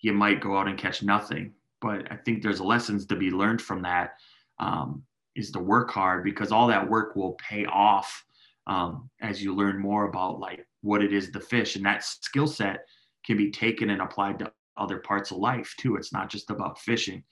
[0.01, 1.53] You might go out and catch nothing.
[1.81, 4.15] But I think there's lessons to be learned from that.
[4.59, 5.05] Um,
[5.39, 8.25] is to work hard because all that work will pay off
[8.67, 12.47] um, as you learn more about like what it is the fish and that skill
[12.47, 12.81] set
[13.29, 15.97] can be taken and applied to other parts of life too.
[15.97, 17.23] It's not just about fishing.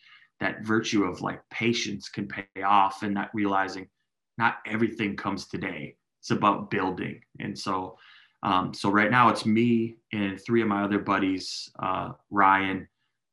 [0.41, 3.89] That virtue of like patience can pay off and not realizing
[4.37, 5.97] not everything comes today.
[6.21, 7.23] It's about building.
[7.41, 7.97] And so,
[8.43, 12.87] um, so right now it's me and three of my other buddies, uh, Ryan,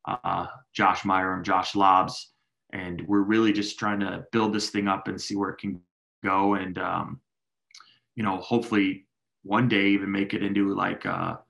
[0.08, 2.30] uh, Josh Meyer and Josh Lobbs.
[2.72, 5.82] And we're really just trying to build this thing up and see where it can
[6.24, 6.54] go.
[6.54, 7.20] And, um,
[8.16, 9.06] you know, hopefully
[9.42, 11.40] one day even make it into like a,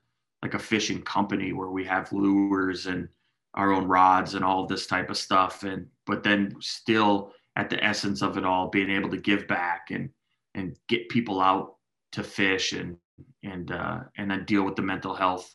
[0.45, 3.09] like a fishing company where we have lures and
[3.55, 5.63] our own rods and all this type of stuff.
[5.63, 9.87] And, but then still at the essence of it all, being able to give back
[9.91, 10.11] and,
[10.55, 11.77] and get people out
[12.13, 12.99] to fish and,
[13.43, 15.55] and, uh, and then deal with the mental health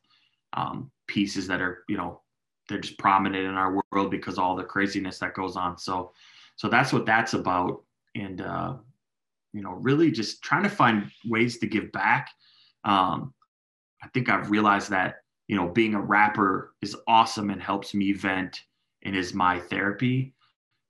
[0.53, 2.21] um, pieces that are, you know,
[2.67, 5.77] they're just prominent in our world because all the craziness that goes on.
[5.77, 6.13] So,
[6.55, 7.83] so that's what that's about.
[8.15, 8.73] And, uh,
[9.53, 12.31] you know, really just trying to find ways to give back.
[12.85, 13.35] Um,
[14.03, 18.13] I think I've realized that, you know, being a rapper is awesome and helps me
[18.13, 18.61] vent
[19.03, 20.33] and is my therapy.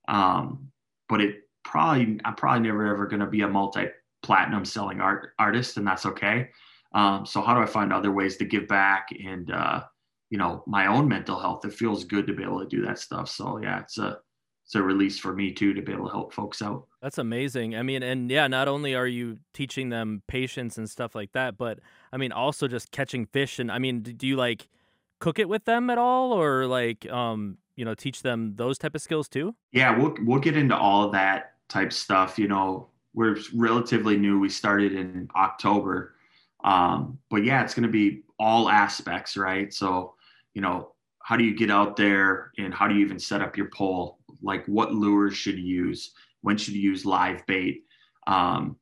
[0.08, 0.70] Um,
[1.08, 3.86] but it probably, I'm probably never ever going to be a multi
[4.22, 6.48] platinum selling art artist and that's okay.
[6.94, 9.82] Um, so how do I find other ways to give back and, uh,
[10.30, 12.98] you know my own mental health it feels good to be able to do that
[12.98, 14.18] stuff so yeah it's a
[14.64, 17.74] it's a release for me too to be able to help folks out that's amazing
[17.74, 21.56] i mean and yeah not only are you teaching them patience and stuff like that
[21.56, 21.78] but
[22.12, 24.68] i mean also just catching fish and i mean do you like
[25.18, 28.94] cook it with them at all or like um you know teach them those type
[28.94, 33.36] of skills too yeah we'll we'll get into all that type stuff you know we're
[33.54, 36.14] relatively new we started in october
[36.64, 39.72] Um, but yeah, it's going to be all aspects, right?
[39.72, 40.14] So,
[40.54, 43.56] you know, how do you get out there and how do you even set up
[43.56, 44.18] your pole?
[44.42, 46.12] Like what lures should you use?
[46.42, 47.84] When should you use live bait?
[48.26, 48.76] Um,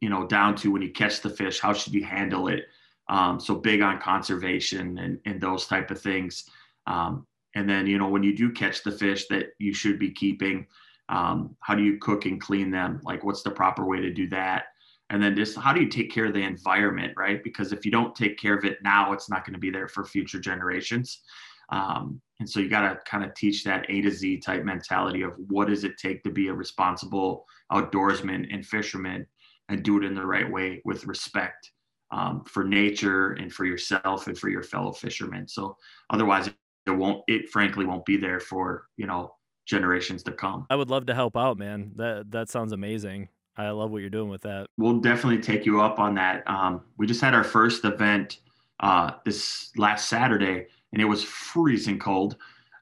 [0.00, 2.64] you know, down to when you catch the fish, how should you handle it?
[3.08, 6.44] Um, so big on conservation and, and those type of things.
[6.86, 10.10] Um, and then, you know, when you do catch the fish that you should be
[10.10, 10.66] keeping,
[11.08, 13.00] um, how do you cook and clean them?
[13.04, 14.64] Like, what's the proper way to do that?
[15.08, 17.42] And then just how do you take care of the environment, right?
[17.42, 19.88] Because if you don't take care of it now, it's not going to be there
[19.88, 21.22] for future generations.
[21.70, 25.22] Um, and so you got to kind of teach that A to Z type mentality
[25.22, 29.26] of what does it take to be a responsible outdoorsman and fisherman
[29.68, 31.72] and do it in the right way with respect
[32.10, 35.48] um, for nature and for yourself and for your fellow fishermen.
[35.48, 35.76] So
[36.10, 36.48] otherwise,
[36.86, 37.24] it won't.
[37.26, 39.34] It frankly won't be there for you know
[39.66, 40.66] generations to come.
[40.70, 41.92] I would love to help out, man.
[41.96, 43.28] That that sounds amazing.
[43.56, 44.66] I love what you're doing with that.
[44.76, 46.48] We'll definitely take you up on that.
[46.48, 48.40] Um, we just had our first event
[48.80, 52.36] uh, this last Saturday, and it was freezing cold.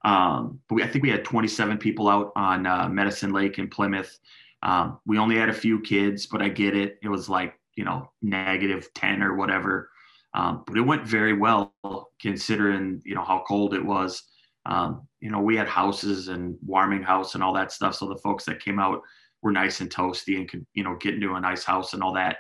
[0.05, 3.67] Um, but we, I think we had 27 people out on uh, Medicine Lake in
[3.67, 4.21] Plymouth.
[4.63, 6.97] Um, we only had a few kids, but I get it.
[7.03, 9.91] It was like you know negative 10 or whatever,
[10.33, 11.75] um, but it went very well
[12.23, 14.23] considering you know how cold it was.
[14.65, 17.97] Um, you know, we had houses and warming house and all that stuff.
[17.97, 19.03] So the folks that came out
[19.43, 22.15] were nice and toasty and could, you know, get into a nice house and all
[22.15, 22.39] that.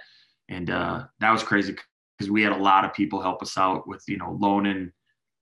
[0.48, 1.74] And uh, that was crazy
[2.16, 4.92] because we had a lot of people help us out with, you know, loaning,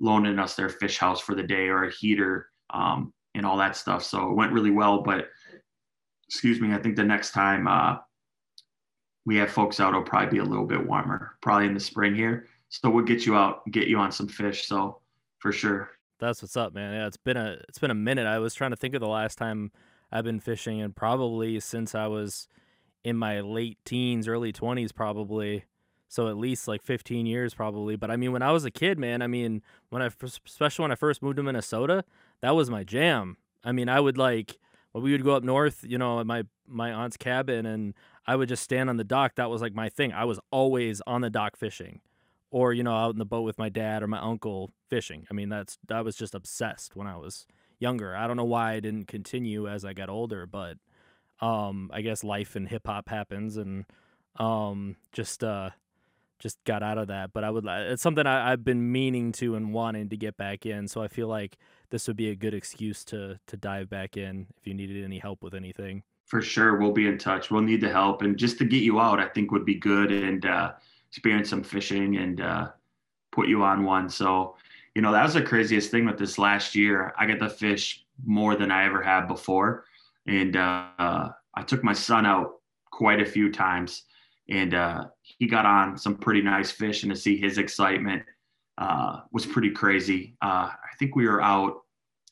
[0.03, 3.77] loaning us their fish house for the day or a heater um, and all that
[3.77, 4.03] stuff.
[4.03, 5.03] So it went really well.
[5.03, 5.29] But
[6.29, 7.97] excuse me, I think the next time uh,
[9.25, 12.15] we have folks out, it'll probably be a little bit warmer, probably in the spring
[12.15, 12.49] here.
[12.69, 14.67] So we'll get you out, get you on some fish.
[14.67, 14.99] So
[15.39, 15.91] for sure.
[16.19, 16.95] That's what's up, man.
[16.95, 18.27] Yeah, it's been a it's been a minute.
[18.27, 19.73] I was trying to think of the last time
[20.11, 22.47] I've been fishing, and probably since I was
[23.03, 25.65] in my late teens, early twenties, probably.
[26.13, 27.97] So at least like 15 years, probably.
[27.97, 30.93] But I mean, when I was a kid, man, I mean, when I especially when
[30.93, 32.05] I first moved to Minnesota,
[32.43, 33.39] that was my jam.
[33.65, 34.59] I mean, I would like
[34.93, 37.95] we would go up north, you know, at my my aunt's cabin, and
[38.27, 39.37] I would just stand on the dock.
[39.37, 40.13] That was like my thing.
[40.13, 42.03] I was always on the dock fishing
[42.51, 45.27] or you know out in the boat with my dad or my uncle fishing.
[45.31, 47.47] I mean that's I was just obsessed when I was
[47.79, 48.15] younger.
[48.15, 50.77] I don't know why I didn't continue as I got older, but
[51.41, 53.87] um I guess life and hip hop happens and
[54.37, 55.71] um just uh
[56.43, 57.33] just got out of that.
[57.33, 60.67] But I would it's something I, I've been meaning to and wanting to get back
[60.67, 60.89] in.
[60.89, 61.57] So I feel like
[61.91, 65.19] this would be a good excuse to to dive back in if you needed any
[65.19, 66.03] help with anything.
[66.27, 67.51] For sure, we'll be in touch.
[67.51, 70.11] We'll need the help, and just to get you out, I think would be good.
[70.11, 70.73] And uh,
[71.13, 72.69] experience some fishing and uh,
[73.33, 74.09] put you on one.
[74.09, 74.57] So,
[74.95, 77.13] you know, that was the craziest thing with this last year.
[77.19, 79.85] I got to fish more than I ever had before.
[80.27, 84.05] And uh, I took my son out quite a few times
[84.53, 88.23] and uh, he got on some pretty nice fish and to see his excitement
[88.79, 90.37] uh, was pretty crazy.
[90.43, 91.81] Uh, I think we were out,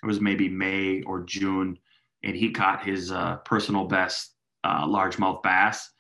[0.03, 1.79] it was maybe May or June,
[2.23, 5.91] and he caught his uh, personal best uh, largemouth bass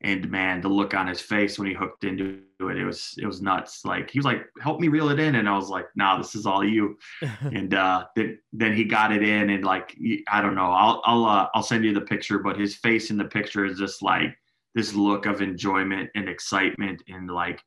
[0.00, 3.26] and man, the look on his face when he hooked into it, it was it
[3.26, 3.84] was nuts.
[3.84, 6.18] Like he was like, "Help me reel it in," and I was like, "No, nah,
[6.18, 6.96] this is all you."
[7.40, 9.96] and uh, then then he got it in, and like
[10.30, 13.16] I don't know, I'll I'll uh, I'll send you the picture, but his face in
[13.16, 14.38] the picture is just like
[14.74, 17.62] this look of enjoyment and excitement and like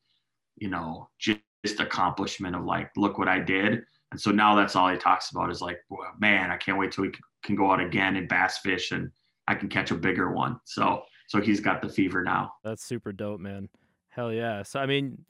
[0.56, 1.40] you know just,
[1.78, 3.84] accomplishment of like, look what I did.
[4.10, 5.78] And so now that's all he talks about is like,
[6.18, 7.12] man, I can't wait till we
[7.44, 9.12] can go out again and bass fish and
[9.46, 10.58] I can catch a bigger one.
[10.64, 12.52] So so he's got the fever now.
[12.64, 13.68] That's super dope, man.
[14.08, 14.64] Hell yeah.
[14.64, 15.24] So I mean,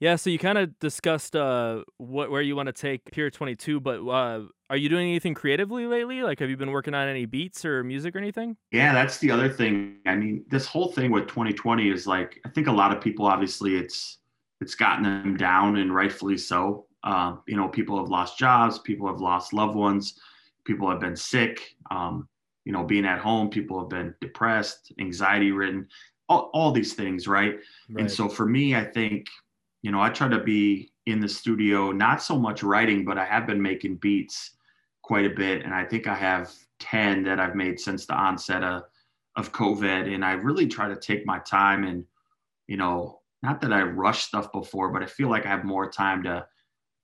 [0.00, 0.16] yeah.
[0.16, 3.80] So you kind of discussed uh what where you want to take Pier Twenty Two,
[3.80, 6.22] but uh, are you doing anything creatively lately?
[6.22, 8.56] Like, have you been working on any beats or music or anything?
[8.70, 9.98] Yeah, that's the other thing.
[10.06, 13.26] I mean, this whole thing with 2020 is like, I think a lot of people
[13.26, 14.16] obviously it's
[14.62, 16.86] it's gotten them down and rightfully so.
[17.04, 20.18] Uh, you know, people have lost jobs, people have lost loved ones,
[20.64, 21.76] people have been sick.
[21.90, 22.26] Um,
[22.64, 25.86] you know, being at home, people have been depressed, anxiety ridden,
[26.30, 27.56] all, all these things, right?
[27.90, 28.00] right?
[28.00, 29.26] And so for me, I think,
[29.82, 33.26] you know, I try to be in the studio, not so much writing, but I
[33.26, 34.52] have been making beats
[35.02, 35.64] quite a bit.
[35.64, 38.82] And I think I have 10 that I've made since the onset of,
[39.36, 40.12] of COVID.
[40.12, 42.04] And I really try to take my time and,
[42.66, 45.90] you know, not that I rush stuff before, but I feel like I have more
[45.90, 46.46] time to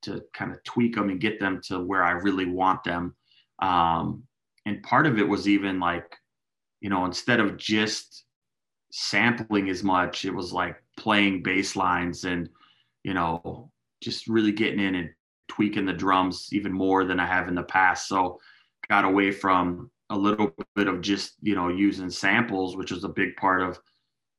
[0.02, 3.16] to kind of tweak them and get them to where I really want them.
[3.58, 4.22] Um,
[4.64, 6.16] and part of it was even like
[6.80, 8.24] you know instead of just
[8.92, 12.48] sampling as much it was like playing bass lines and
[13.02, 13.70] you know
[14.02, 15.10] just really getting in and
[15.48, 18.38] tweaking the drums even more than i have in the past so
[18.88, 23.08] got away from a little bit of just you know using samples which is a
[23.08, 23.78] big part of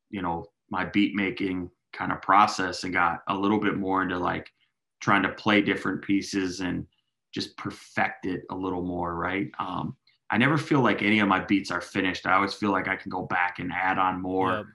[0.09, 4.17] you know my beat making kind of process and got a little bit more into
[4.17, 4.51] like
[4.99, 6.85] trying to play different pieces and
[7.33, 9.49] just perfect it a little more, right?
[9.59, 9.95] Um,
[10.29, 12.25] I never feel like any of my beats are finished.
[12.25, 14.65] I always feel like I can go back and add on more, yep.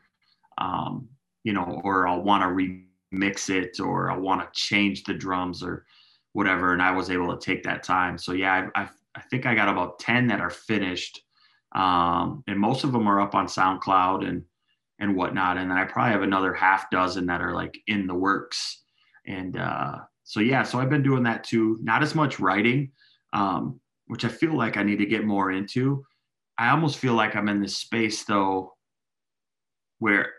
[0.59, 1.09] um,
[1.45, 2.49] you know, or I'll want to
[3.16, 5.85] remix it or I want to change the drums or
[6.35, 6.72] whatever.
[6.72, 8.18] And I was able to take that time.
[8.18, 11.22] So yeah, I, I, I think I got about 10 that are finished.
[11.74, 14.43] Um, and most of them are up on SoundCloud and,
[14.99, 15.57] and whatnot.
[15.57, 18.82] And then I probably have another half dozen that are like in the works.
[19.26, 21.78] And, uh, so yeah, so I've been doing that too.
[21.82, 22.91] Not as much writing,
[23.32, 26.05] um, which I feel like I need to get more into.
[26.59, 28.74] I almost feel like I'm in this space though,
[29.99, 30.32] where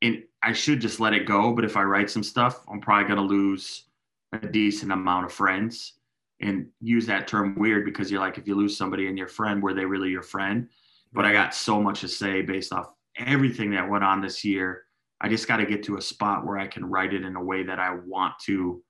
[0.00, 1.54] in I should just let it go.
[1.54, 3.84] But if I write some stuff, I'm probably gonna lose
[4.32, 5.94] a decent amount of friends.
[6.40, 9.62] And use that term weird because you're like, if you lose somebody and your friend,
[9.62, 10.68] were they really your friend?
[11.12, 14.84] But I got so much to say based off everything that went on this year
[15.22, 17.42] I just got to get to a spot where I can write it in a
[17.42, 18.82] way that I want to,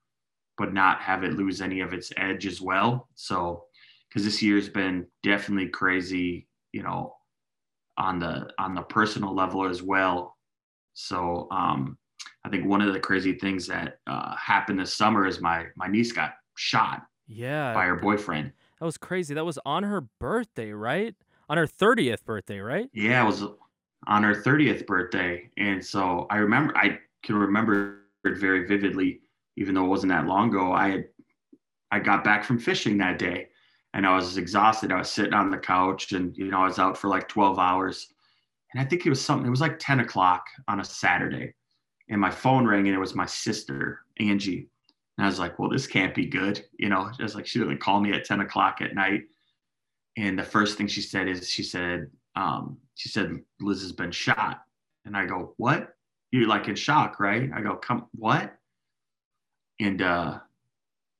[0.57, 3.07] but not have it lose any of its edge as well.
[3.13, 3.65] So,
[4.09, 7.15] because this year's been definitely crazy, you know,
[7.97, 10.35] on the on the personal level as well.
[10.95, 11.99] So, um,
[12.45, 15.87] I think one of the crazy things that uh, happened this summer is my my
[15.87, 17.03] niece got shot.
[17.27, 17.73] Yeah.
[17.73, 18.51] By her boyfriend.
[18.79, 19.33] That was crazy.
[19.33, 21.15] That was on her birthday, right?
[21.49, 22.89] On her 30th birthday, right?
[22.93, 23.43] Yeah, it was
[24.07, 25.49] on her 30th birthday.
[25.57, 29.21] And so I remember, I can remember it very vividly,
[29.55, 30.73] even though it wasn't that long ago.
[30.73, 31.05] I had,
[31.91, 33.47] I got back from fishing that day
[33.93, 34.91] and I was exhausted.
[34.91, 37.59] I was sitting on the couch and, you know, I was out for like 12
[37.59, 38.07] hours.
[38.73, 41.53] And I think it was something, it was like 10 o'clock on a Saturday.
[42.09, 44.67] And my phone rang and it was my sister, Angie.
[45.17, 46.63] And I was like, well, this can't be good.
[46.77, 49.23] You know, just like she didn't call me at 10 o'clock at night.
[50.17, 54.11] And the first thing she said is, she said, um, she said, Liz has been
[54.11, 54.63] shot.
[55.05, 55.95] And I go, what?
[56.31, 57.49] You're like in shock, right?
[57.53, 58.55] I go, come, what?
[59.79, 60.39] And uh,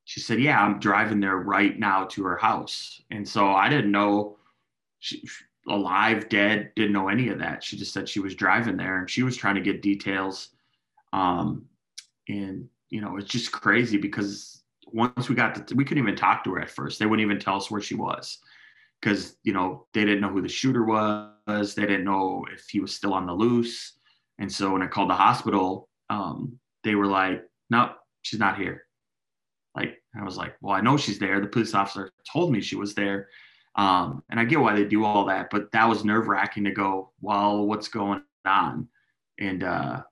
[0.05, 3.01] she said, yeah, I'm driving there right now to her house.
[3.11, 4.37] And so I didn't know
[4.99, 5.23] she
[5.67, 7.63] alive, dead, didn't know any of that.
[7.63, 10.49] She just said she was driving there and she was trying to get details.
[11.13, 11.65] Um,
[12.27, 16.43] and, you know, it's just crazy because once we got to, we couldn't even talk
[16.43, 16.99] to her at first.
[16.99, 18.39] They wouldn't even tell us where she was
[19.01, 21.75] because you know they didn't know who the shooter was.
[21.75, 23.93] They didn't know if he was still on the loose.
[24.39, 27.91] And so when i called the hospital um, they were like no
[28.21, 28.85] she's not here.
[29.75, 31.41] Like i was like well i know she's there.
[31.41, 33.29] The police officer told me she was there.
[33.75, 36.71] Um, and i get why they do all that but that was nerve wracking to
[36.71, 38.87] go well what's going on?
[39.39, 40.03] And uh,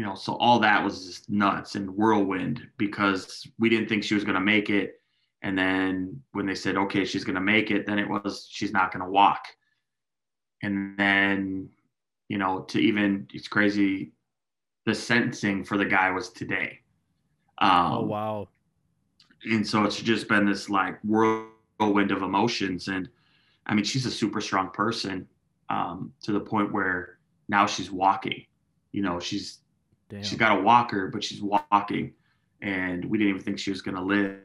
[0.00, 4.14] you know so all that was just nuts and whirlwind because we didn't think she
[4.14, 5.00] was going to make it
[5.42, 8.72] and then when they said, okay, she's going to make it, then it was, she's
[8.72, 9.44] not going to walk.
[10.62, 11.70] And then,
[12.28, 14.12] you know, to even, it's crazy.
[14.84, 16.80] The sentencing for the guy was today.
[17.58, 18.48] Um, oh, wow.
[19.44, 22.88] And so it's just been this like whirlwind of emotions.
[22.88, 23.08] And
[23.66, 25.26] I mean, she's a super strong person
[25.70, 28.44] um, to the point where now she's walking.
[28.92, 29.60] You know, she's,
[30.10, 30.22] Damn.
[30.22, 32.12] she's got a walker, but she's walking.
[32.62, 34.40] And we didn't even think she was going to live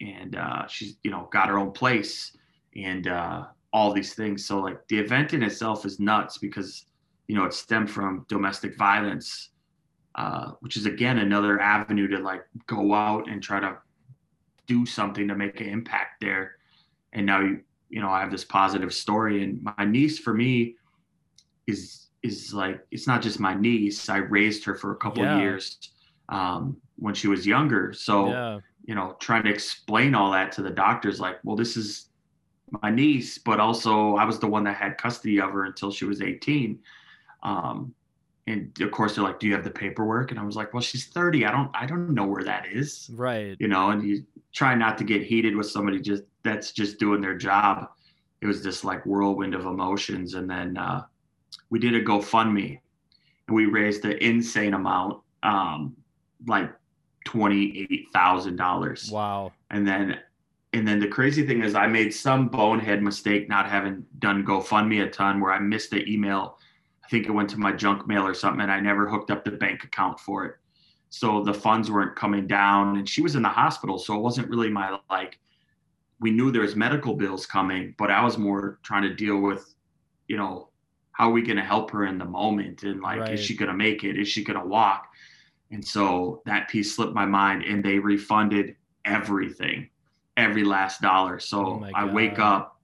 [0.00, 2.36] and uh, she's you know got her own place
[2.76, 4.46] and uh, all these things.
[4.46, 6.86] So like the event in itself is nuts because
[7.26, 9.50] you know it stemmed from domestic violence,
[10.14, 13.76] uh, which is again another avenue to like go out and try to
[14.66, 16.56] do something to make an impact there.
[17.12, 20.76] And now you you know I have this positive story, and my niece for me
[21.66, 24.08] is is like it's not just my niece.
[24.08, 25.40] I raised her for a couple yeah.
[25.40, 25.90] years
[26.28, 28.28] um, when she was younger, so.
[28.28, 32.08] Yeah you know, trying to explain all that to the doctors, like, well, this is
[32.82, 36.04] my niece, but also I was the one that had custody of her until she
[36.04, 36.78] was 18.
[37.42, 37.94] Um,
[38.46, 40.30] and of course they're like, do you have the paperwork?
[40.30, 41.46] And I was like, well, she's 30.
[41.46, 43.08] I don't, I don't know where that is.
[43.12, 43.56] Right.
[43.60, 47.20] You know, and you try not to get heated with somebody just that's just doing
[47.20, 47.88] their job.
[48.40, 50.34] It was this like whirlwind of emotions.
[50.34, 51.02] And then, uh,
[51.72, 52.78] we did a GoFundMe
[53.48, 55.22] and we raised an insane amount.
[55.42, 55.96] Um,
[56.46, 56.70] like
[57.26, 59.10] $28,000.
[59.10, 59.52] Wow.
[59.70, 60.18] And then
[60.74, 65.06] and then the crazy thing is I made some bonehead mistake not having done GoFundMe
[65.06, 66.58] a ton where I missed the email.
[67.04, 69.44] I think it went to my junk mail or something and I never hooked up
[69.44, 70.56] the bank account for it.
[71.08, 74.48] So the funds weren't coming down and she was in the hospital so it wasn't
[74.48, 75.38] really my like
[76.20, 79.74] we knew there was medical bills coming, but I was more trying to deal with,
[80.28, 80.68] you know,
[81.12, 83.34] how are we going to help her in the moment and like right.
[83.34, 84.18] is she going to make it?
[84.18, 85.08] Is she going to walk?
[85.70, 89.88] And so that piece slipped my mind and they refunded everything,
[90.36, 91.38] every last dollar.
[91.38, 92.80] So oh I wake up,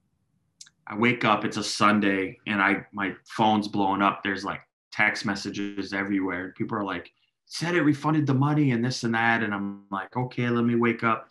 [0.87, 4.23] I wake up, it's a Sunday and I, my phone's blowing up.
[4.23, 4.61] There's like
[4.91, 6.53] text messages everywhere.
[6.57, 7.11] People are like,
[7.45, 9.43] said it refunded the money and this and that.
[9.43, 11.29] And I'm like, okay, let me wake up.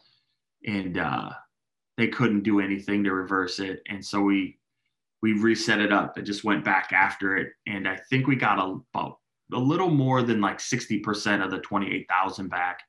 [0.67, 1.31] And uh,
[1.97, 3.83] they couldn't do anything to reverse it.
[3.89, 4.58] And so we
[5.23, 7.53] we reset it up and just went back after it.
[7.67, 9.19] And I think we got a, about
[9.53, 12.81] a little more than like 60% of the 28,000 back.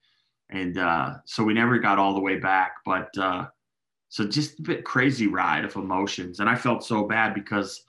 [0.50, 3.48] And uh, so we never got all the way back, but uh,
[4.10, 6.40] so just a bit crazy ride of emotions.
[6.40, 7.84] And I felt so bad because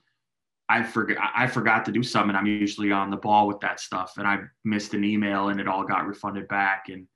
[0.69, 2.37] I forgot I forgot to do something.
[2.37, 5.67] I'm usually on the ball with that stuff, and I missed an email, and it
[5.67, 6.85] all got refunded back.
[6.89, 7.09] And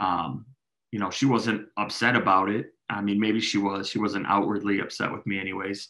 [0.00, 0.44] um,
[0.90, 2.74] you know, she wasn't upset about it.
[2.88, 3.88] I mean, maybe she was.
[3.88, 5.88] She wasn't outwardly upset with me, anyways.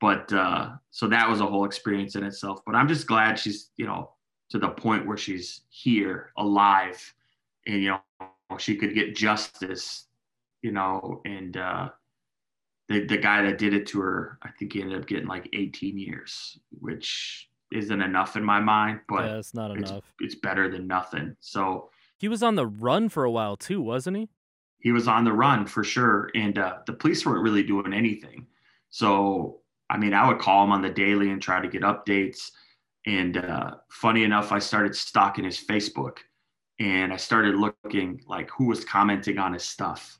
[0.00, 2.60] But uh, so that was a whole experience in itself.
[2.64, 4.12] But I'm just glad she's you know
[4.50, 7.14] to the point where she's here, alive,
[7.66, 10.06] and you know she could get justice
[10.62, 11.88] you know, and uh,
[12.88, 15.48] the the guy that did it to her, I think he ended up getting like
[15.52, 20.04] 18 years, which isn't enough in my mind, but yeah, it's not it's, enough.
[20.20, 21.36] It's better than nothing.
[21.40, 24.28] So he was on the run for a while too, wasn't he?
[24.80, 28.46] He was on the run for sure, and uh, the police weren't really doing anything.
[28.90, 29.59] So
[29.90, 32.50] I mean, I would call him on the daily and try to get updates.
[33.06, 36.18] And uh, funny enough, I started stalking his Facebook,
[36.78, 40.18] and I started looking like who was commenting on his stuff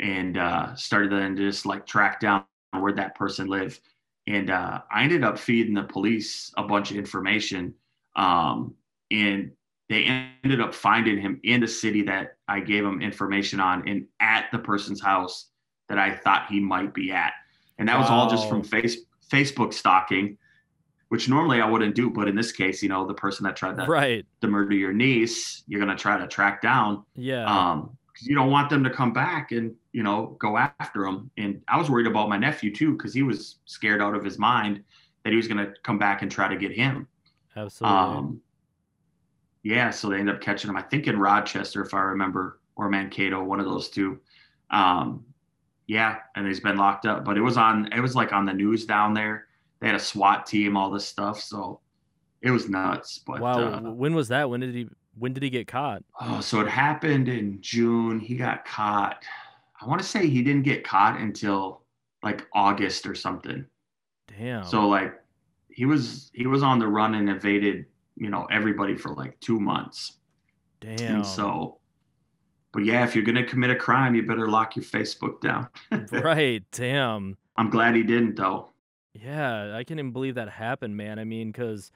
[0.00, 3.80] and uh, started then just like track down where that person lived.
[4.26, 7.74] And uh, I ended up feeding the police a bunch of information.
[8.16, 8.74] Um,
[9.10, 9.52] and
[9.88, 10.04] they
[10.42, 14.46] ended up finding him in the city that I gave them information on and at
[14.50, 15.50] the person's house
[15.88, 17.34] that I thought he might be at.
[17.78, 18.00] And that wow.
[18.00, 18.98] was all just from face,
[19.30, 20.38] Facebook stalking,
[21.08, 22.10] which normally I wouldn't do.
[22.10, 24.24] But in this case, you know, the person that tried to, right.
[24.40, 27.04] to murder your niece, you're going to try to track down.
[27.16, 27.44] Yeah.
[27.44, 31.30] Um, because you don't want them to come back and you know go after him.
[31.36, 34.38] And I was worried about my nephew too because he was scared out of his
[34.38, 34.84] mind
[35.24, 37.08] that he was going to come back and try to get him.
[37.56, 37.98] Absolutely.
[37.98, 38.40] Um,
[39.62, 40.76] yeah, so they ended up catching him.
[40.76, 44.20] I think in Rochester, if I remember, or Mankato, one of those two.
[44.70, 45.24] Um,
[45.86, 47.24] yeah, and he's been locked up.
[47.24, 47.92] But it was on.
[47.92, 49.46] It was like on the news down there.
[49.80, 51.40] They had a SWAT team, all this stuff.
[51.40, 51.80] So
[52.40, 53.18] it was nuts.
[53.18, 54.48] But wow, uh, when was that?
[54.48, 56.02] When did he when did he get caught?
[56.20, 58.18] Oh, so it happened in June.
[58.18, 59.24] He got caught.
[59.80, 61.82] I want to say he didn't get caught until
[62.22, 63.66] like August or something.
[64.38, 64.64] Damn.
[64.64, 65.14] So like
[65.68, 69.60] he was he was on the run and evaded, you know, everybody for like 2
[69.60, 70.18] months.
[70.80, 71.16] Damn.
[71.16, 71.78] And so
[72.74, 75.68] but yeah, if you're going to commit a crime, you better lock your Facebook down.
[76.10, 76.62] right.
[76.72, 77.38] Damn.
[77.56, 78.70] I'm glad he didn't though.
[79.14, 81.20] Yeah, I can't even believe that happened, man.
[81.20, 81.92] I mean, cuz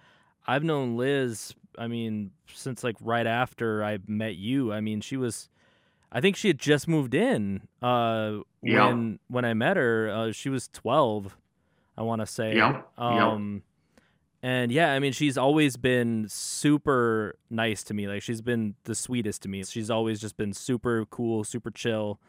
[0.46, 4.72] I've known Liz I mean, since like right after I met you.
[4.72, 5.50] I mean, she was
[6.12, 10.08] I think she had just moved in uh when when I met her.
[10.08, 11.36] Uh, she was 12,
[11.96, 12.54] I want to say.
[12.54, 12.88] Yep.
[12.96, 13.62] Um yep.
[14.42, 18.06] And yeah, I mean, she's always been super nice to me.
[18.06, 19.64] Like she's been the sweetest to me.
[19.64, 22.20] She's always just been super cool, super chill.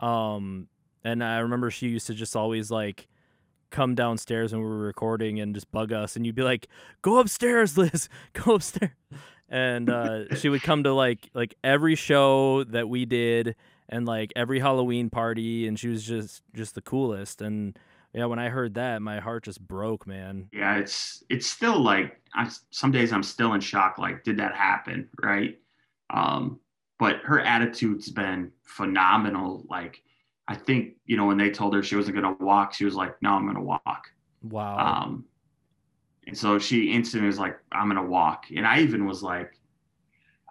[0.00, 0.68] Um
[1.04, 3.08] and I remember she used to just always like
[3.70, 6.68] come downstairs when we were recording and just bug us and you'd be like
[7.02, 8.92] go upstairs liz go upstairs
[9.48, 13.56] and uh, she would come to like like every show that we did
[13.88, 17.78] and like every halloween party and she was just just the coolest and
[18.16, 22.20] yeah when i heard that my heart just broke man yeah it's it's still like
[22.34, 25.58] I, some days i'm still in shock like did that happen right
[26.10, 26.58] um
[26.98, 30.02] but her attitude's been phenomenal like
[30.48, 32.94] I think, you know, when they told her she wasn't going to walk, she was
[32.94, 34.10] like, no, I'm going to walk.
[34.42, 34.78] Wow.
[34.78, 35.24] Um,
[36.26, 38.46] and so she instantly was like, I'm going to walk.
[38.54, 39.58] And I even was like,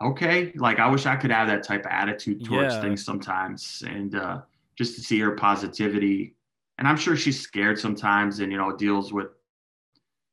[0.01, 2.81] okay, like I wish I could have that type of attitude towards yeah.
[2.81, 3.83] things sometimes.
[3.87, 4.41] And uh,
[4.77, 6.35] just to see her positivity.
[6.77, 9.27] And I'm sure she's scared sometimes and, you know, deals with,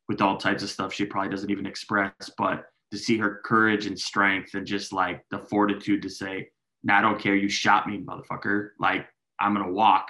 [0.09, 3.87] with all types of stuff she probably doesn't even express, but to see her courage
[3.87, 6.49] and strength and just like the fortitude to say,
[6.83, 7.37] no, I don't care.
[7.37, 8.71] You shot me, motherfucker.
[8.79, 9.07] Like,
[9.41, 10.09] I'm to walk.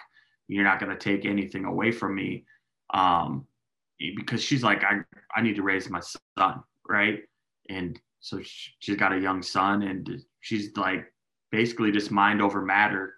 [0.49, 2.45] You're not to take anything away from me.
[2.93, 3.47] Um,
[4.16, 5.01] because she's like, I,
[5.37, 6.01] I need to raise my
[6.39, 6.62] son.
[6.89, 7.20] Right.
[7.68, 11.12] And so she's got a young son and she's like
[11.51, 13.14] basically just mind over matter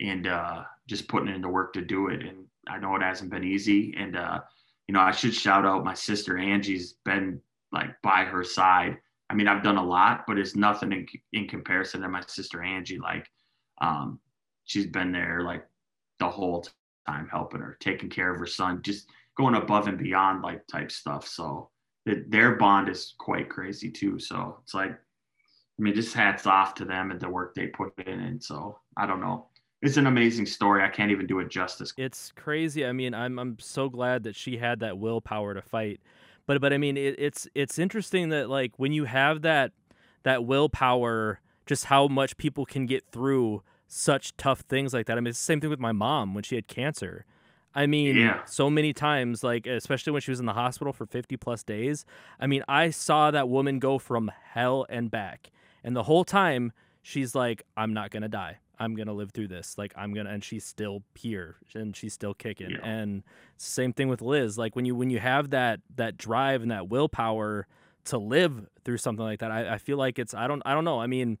[0.00, 2.22] and uh, just putting in the work to do it.
[2.22, 3.94] And I know it hasn't been easy.
[3.96, 4.40] And, uh,
[4.88, 7.40] you know, I should shout out my sister Angie's been
[7.72, 8.98] like by her side.
[9.30, 12.62] I mean, I've done a lot, but it's nothing in, in comparison to my sister
[12.62, 12.98] Angie.
[12.98, 13.26] Like,
[13.80, 14.20] um,
[14.64, 15.64] she's been there like
[16.18, 16.66] the whole
[17.06, 20.90] time helping her, taking care of her son, just going above and beyond like type
[20.90, 21.26] stuff.
[21.26, 21.70] So
[22.06, 24.18] it, their bond is quite crazy too.
[24.18, 27.98] So it's like, I mean, just hats off to them and the work they put
[28.06, 28.20] in.
[28.20, 29.48] And so I don't know.
[29.82, 30.82] It's an amazing story.
[30.82, 31.92] I can't even do it justice.
[31.96, 32.86] It's crazy.
[32.86, 36.00] I mean, I'm I'm so glad that she had that willpower to fight.
[36.46, 39.72] but but I mean it, it's it's interesting that like when you have that
[40.22, 45.18] that willpower, just how much people can get through such tough things like that.
[45.18, 47.24] I mean, it's the same thing with my mom when she had cancer.
[47.74, 48.44] I mean, Yeah.
[48.44, 52.04] so many times, like especially when she was in the hospital for 50 plus days.
[52.38, 55.50] I mean, I saw that woman go from hell and back.
[55.82, 56.72] And the whole time,
[57.02, 58.58] she's like, I'm not going to die.
[58.82, 59.76] I'm to live through this.
[59.78, 62.70] Like, I'm to, and she's still here and she's still kicking.
[62.70, 62.78] Yeah.
[62.82, 63.22] And
[63.56, 64.58] same thing with Liz.
[64.58, 67.66] Like, when you, when you have that, that drive and that willpower
[68.06, 70.84] to live through something like that, I, I feel like it's, I don't, I don't
[70.84, 71.00] know.
[71.00, 71.38] I mean,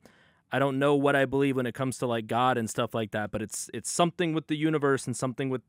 [0.50, 3.10] I don't know what I believe when it comes to like God and stuff like
[3.12, 5.62] that, but it's, it's something with the universe and something with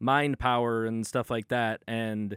[0.00, 2.36] mind power and stuff like that and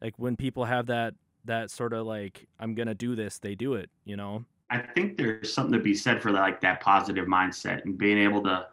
[0.00, 1.14] like when people have that
[1.44, 5.18] that sort of like i'm gonna do this they do it you know I think
[5.18, 8.68] there's something to be said for like that positive mindset and being able to.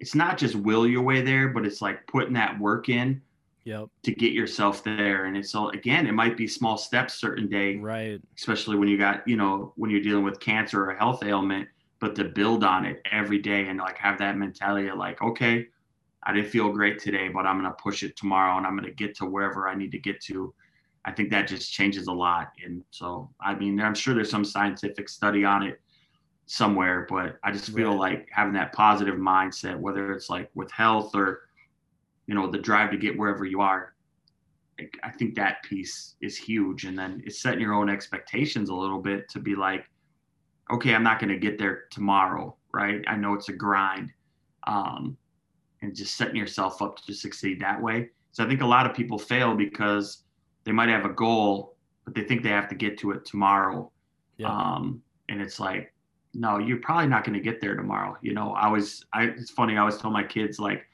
[0.00, 3.22] It's not just will your way there, but it's like putting that work in
[3.64, 5.26] yep to get yourself there.
[5.26, 8.98] And it's all again, it might be small steps certain day, right especially when you
[8.98, 11.68] got you know when you're dealing with cancer or a health ailment,
[12.00, 15.68] but to build on it every day and like have that mentality of like, okay,
[16.24, 19.14] I didn't feel great today, but I'm gonna push it tomorrow and I'm gonna get
[19.18, 20.52] to wherever I need to get to.
[21.04, 22.52] I think that just changes a lot.
[22.64, 25.80] And so, I mean, I'm sure there's some scientific study on it
[26.46, 28.18] somewhere, but I just feel Right.
[28.18, 31.48] like having that positive mindset, whether it's like with health or,
[32.26, 33.94] you know, the drive to get wherever you are,
[35.02, 36.84] I think that piece is huge.
[36.84, 39.88] And then it's setting your own expectations a little bit to be like,
[40.70, 43.02] okay, I'm not going to get there tomorrow, right?
[43.08, 44.12] I know it's a grind.
[44.66, 45.16] Um,
[45.80, 48.10] and just setting yourself up to succeed that way.
[48.32, 50.24] So I think a lot of people fail because
[50.68, 53.90] they might have a goal, but they think they have to get to it tomorrow.
[54.36, 55.94] yeah Um, and it's like,
[56.34, 58.18] no, you're probably not going to get there tomorrow.
[58.20, 59.76] You know, I was, I, it's funny.
[59.76, 60.86] I always tell my kids, like,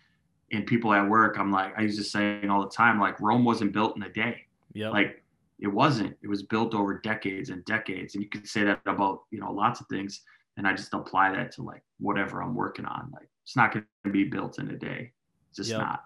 [0.53, 3.45] and people at work, I'm like, I used to say all the time, like, Rome
[3.45, 4.47] wasn't built in a day.
[4.75, 4.91] Yeah.
[4.91, 5.25] Like,
[5.59, 6.17] it wasn't.
[6.23, 8.15] It was built over decades and decades.
[8.15, 10.21] And you could say that about, you know, lots of things.
[10.57, 13.11] And I just apply that to like whatever I'm working on.
[13.13, 15.11] Like, it's not going to be built in a day.
[15.51, 15.81] It's just Yep.
[15.81, 16.05] not.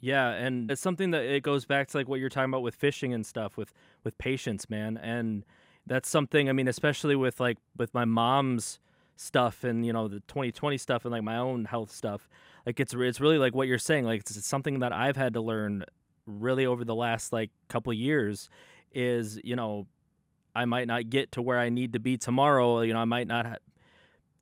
[0.00, 2.74] Yeah and it's something that it goes back to like what you're talking about with
[2.74, 3.72] fishing and stuff with
[4.04, 5.44] with patience man and
[5.86, 8.78] that's something i mean especially with like with my mom's
[9.16, 12.28] stuff and you know the 2020 stuff and like my own health stuff
[12.66, 15.32] like it's it's really like what you're saying like it's, it's something that i've had
[15.32, 15.84] to learn
[16.26, 18.50] really over the last like couple years
[18.92, 19.86] is you know
[20.54, 23.26] i might not get to where i need to be tomorrow you know i might
[23.26, 23.56] not ha-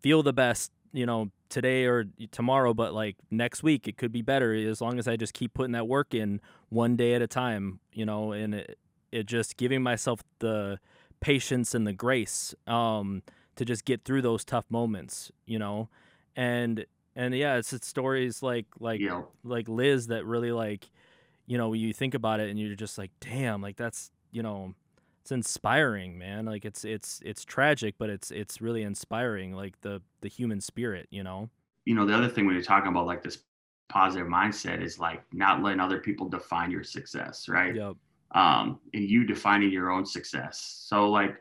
[0.00, 4.22] feel the best you know today or tomorrow but like next week it could be
[4.22, 7.26] better as long as i just keep putting that work in one day at a
[7.26, 8.78] time you know and it,
[9.12, 10.78] it just giving myself the
[11.20, 13.22] patience and the grace um
[13.56, 15.88] to just get through those tough moments you know?
[16.36, 16.86] And
[17.16, 20.90] and yeah it's, it's stories like like know, like Liz that really like
[21.46, 24.74] you know you think about it and you're just like damn like that's you know
[25.24, 30.00] it's inspiring man like it's it's it's tragic but it's it's really inspiring like the
[30.20, 31.48] the human spirit you know
[31.86, 33.40] you know, the other thing when you're talking about like this
[33.90, 37.74] positive mindset is like not letting other people define your success, right?
[37.74, 37.94] yep
[38.34, 40.82] um, and you defining your own success.
[40.86, 41.36] So, like,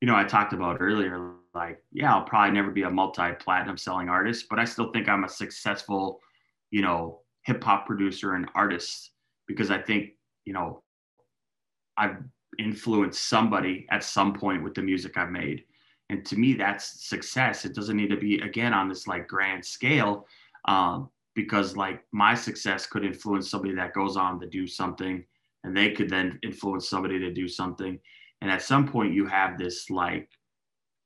[0.00, 3.76] you know, I talked about earlier, like, yeah, I'll probably never be a multi platinum
[3.76, 6.20] selling artist, but I still think I'm a successful,
[6.70, 9.10] you know, hip hop producer and artist
[9.48, 10.10] because I think,
[10.44, 10.84] you know,
[11.96, 12.18] I've
[12.58, 15.64] influenced somebody at some point with the music I've made.
[16.10, 17.64] And to me, that's success.
[17.64, 20.26] It doesn't need to be, again, on this like grand scale.
[20.64, 25.24] Um, because like my success could influence somebody that goes on to do something
[25.62, 27.96] and they could then influence somebody to do something
[28.40, 30.28] and at some point you have this like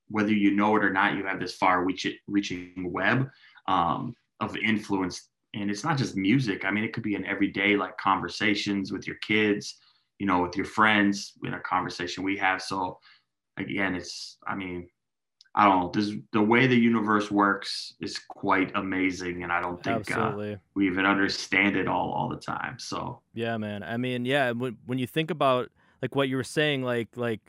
[0.09, 3.29] whether you know it or not you have this far reaching reaching web
[3.69, 7.77] um, of influence and it's not just music i mean it could be in everyday
[7.77, 9.81] like conversations with your kids
[10.23, 12.63] you know with your friends in a conversation we have.
[12.63, 13.01] So
[13.57, 14.87] again it's i mean
[15.57, 15.91] i don't know.
[15.93, 20.87] This the way the universe works is quite amazing and i don't think uh, we
[20.87, 22.79] even understand it all all the time.
[22.79, 23.83] So yeah man.
[23.83, 27.41] I mean yeah when, when you think about like what you were saying like like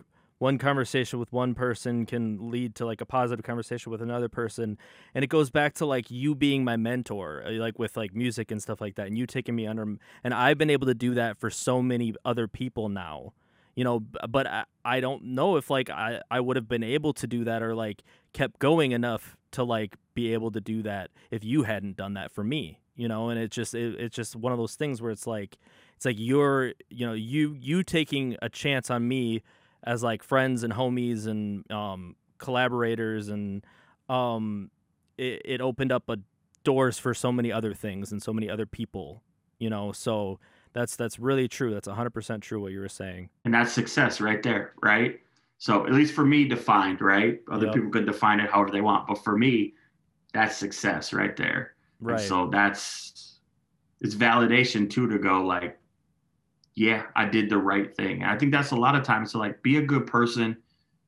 [0.44, 4.78] one conversation with one person can lead to like a positive conversation with another person
[5.16, 8.52] and it goes back to like you being my mentor uh, like with like music
[8.52, 9.84] and stuff like that and you taking me under
[10.22, 13.32] and i've been able to do that for so many other people now.
[13.74, 17.14] You know but i, I don't know if like I, I would have been able
[17.14, 21.10] to do that or like kept going enough to like be able to do that
[21.32, 23.30] if you hadn't done that for me you know?
[23.30, 25.58] And it's just it, it's just one of those things where it's like
[25.96, 29.42] it's like you're you know you you taking a chance on me
[29.84, 33.66] as like friends and homies and um collaborators and
[34.10, 34.70] um
[35.18, 36.18] it, it opened up a
[36.64, 39.22] doors for so many other things and so many other people
[39.60, 40.40] you know so
[40.74, 41.72] That's that's really true.
[41.72, 43.30] That's 100% true what you were saying.
[43.46, 45.20] And that's success right there, right?
[45.60, 47.40] So at least for me defined, right?
[47.50, 47.76] Other yep.
[47.76, 49.76] people could define it however they want, but for me,
[50.34, 51.76] that's success right there.
[52.02, 52.20] Right.
[52.20, 53.40] And so that's
[54.02, 55.78] it's validation too to go like,
[56.76, 58.24] yeah, I did the right thing.
[58.24, 60.58] And I think that's a lot of times to like be a good person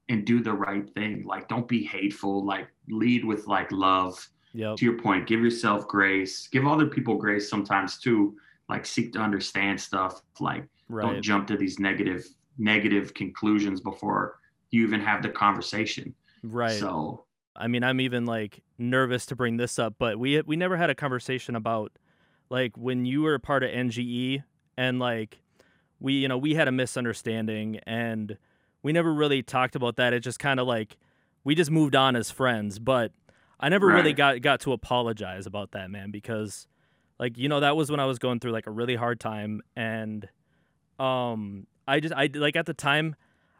[0.09, 1.23] and do the right thing.
[1.25, 2.45] Like don't be hateful.
[2.45, 4.27] Like lead with like love.
[4.53, 4.77] Yep.
[4.77, 6.47] To your point, give yourself grace.
[6.47, 8.37] Give other people grace sometimes too.
[8.69, 10.21] Like seek to understand stuff.
[10.39, 11.01] Like right.
[11.01, 12.25] don't jump to these negative
[12.57, 14.39] negative conclusions before
[14.71, 16.13] you even have the conversation.
[16.43, 16.79] Right.
[16.79, 20.77] So I mean, I'm even like nervous to bring this up, but we we never
[20.77, 21.91] had a conversation about
[22.49, 24.43] like when you were a part of NGE
[24.77, 25.39] and like
[25.99, 28.37] we you know we had a misunderstanding and
[28.83, 30.13] we never really talked about that.
[30.13, 30.97] It just kind of like
[31.43, 33.11] we just moved on as friends, but
[33.59, 33.95] I never right.
[33.95, 36.67] really got got to apologize about that, man, because
[37.19, 39.61] like you know that was when I was going through like a really hard time
[39.75, 40.27] and
[40.99, 43.15] um I just I like at the time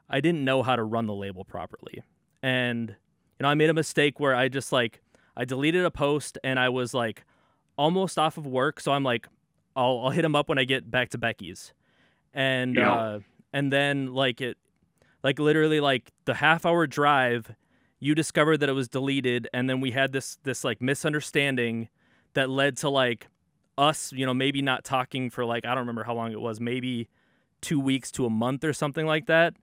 [0.10, 2.04] I didn't know how to run the label properly.
[2.44, 5.02] And you know, I made a mistake where I just like
[5.36, 7.26] I deleted a post and I was like
[7.78, 9.28] almost off of work, so I'm like
[9.76, 11.74] I'll I'll hit him up when I get back to Becky's.
[12.36, 12.94] And yeah.
[12.94, 13.20] uh
[13.52, 14.58] and then like it
[15.24, 17.56] like literally like the half hour drive
[18.00, 21.90] you discovered that it was deleted and then we had this this like misunderstanding
[22.34, 23.28] that led to like
[23.78, 26.60] us, you know, maybe not talking for like I don't remember how long it was,
[26.60, 27.10] maybe
[27.62, 29.56] 2 weeks to a month or something like that.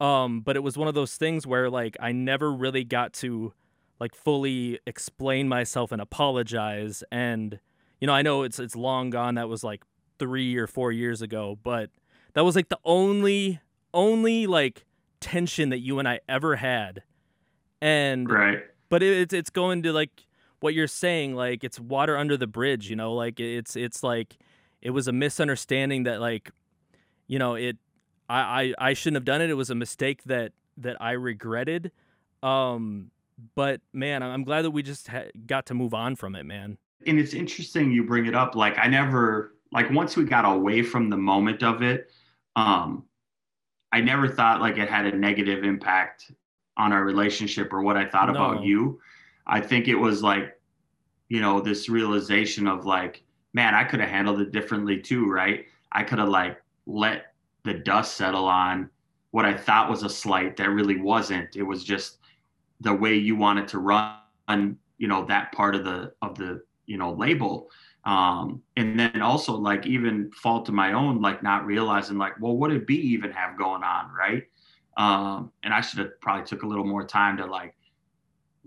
[0.00, 3.52] Um, but it was one of those things where like I never really got to
[4.00, 7.04] like fully explain myself and apologize.
[7.12, 7.60] And
[8.00, 9.34] you know, I know it's it's long gone.
[9.34, 9.84] That was like
[10.18, 11.90] three or four years ago, but
[12.34, 13.60] that was like the only
[13.94, 14.84] only like
[15.20, 17.02] tension that you and I ever had.
[17.80, 20.26] And right, but it, it's it's going to like
[20.60, 22.88] what you're saying, like it's water under the bridge.
[22.88, 24.36] You know, like it's it's like
[24.80, 26.50] it was a misunderstanding that like
[27.26, 27.76] you know it
[28.28, 29.50] I, I, I shouldn't have done it.
[29.50, 31.92] It was a mistake that that I regretted.
[32.42, 33.10] Um,
[33.54, 36.78] but man, I'm glad that we just ha- got to move on from it, man.
[37.06, 38.54] And it's interesting you bring it up.
[38.54, 42.10] Like I never like once we got away from the moment of it,
[42.56, 43.04] um,
[43.92, 46.32] I never thought like it had a negative impact
[46.76, 48.34] on our relationship or what I thought no.
[48.34, 49.00] about you.
[49.46, 50.58] I think it was like,
[51.28, 53.22] you know, this realization of like,
[53.52, 55.66] man, I could have handled it differently too, right?
[55.92, 57.34] I could have like let
[57.64, 58.88] the dust settle on
[59.30, 61.56] what I thought was a slight that really wasn't.
[61.56, 62.18] It was just
[62.80, 66.96] the way you wanted to run, you know, that part of the of the you
[66.96, 67.70] know label.
[68.04, 72.56] Um, and then also like even fault to my own, like not realizing like, well,
[72.56, 74.42] what did B even have going on, right?
[74.96, 77.74] Um, and I should have probably took a little more time to like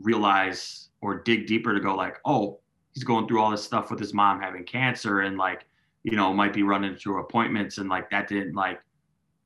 [0.01, 2.59] realize or dig deeper to go like, oh,
[2.93, 5.65] he's going through all this stuff with his mom having cancer and like
[6.05, 8.79] you know, might be running through appointments and like that didn't like,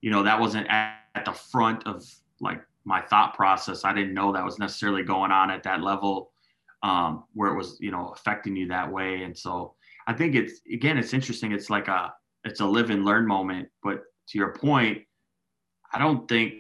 [0.01, 2.05] you know, that wasn't at, at the front of
[2.41, 3.85] like my thought process.
[3.85, 6.31] I didn't know that was necessarily going on at that level
[6.83, 9.23] um, where it was, you know, affecting you that way.
[9.23, 9.73] And so
[10.09, 11.51] I think it's, again, it's interesting.
[11.51, 12.11] It's like a,
[12.43, 13.69] it's a live and learn moment.
[13.83, 15.03] But to your point,
[15.93, 16.55] I don't think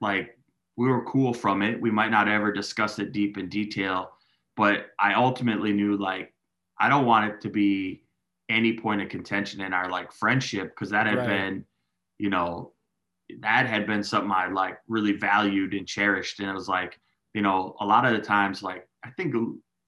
[0.00, 0.38] like
[0.76, 1.80] we were cool from it.
[1.80, 4.12] We might not ever discuss it deep in detail,
[4.56, 6.32] but I ultimately knew like,
[6.78, 8.04] I don't want it to be
[8.48, 11.26] any point of contention in our like friendship because that had right.
[11.26, 11.64] been,
[12.18, 12.72] you know,
[13.40, 16.38] that had been something I like really valued and cherished.
[16.38, 17.00] And it was like,
[17.34, 19.34] you know, a lot of the times, like I think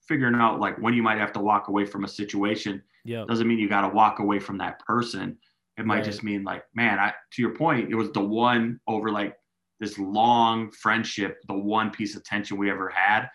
[0.08, 3.26] figuring out like when you might have to walk away from a situation yep.
[3.26, 5.38] doesn't mean you got to walk away from that person.
[5.76, 6.04] It might right.
[6.04, 9.34] just mean like, man, I to your point, it was the one over like
[9.80, 13.28] this long friendship, the one piece of tension we ever had.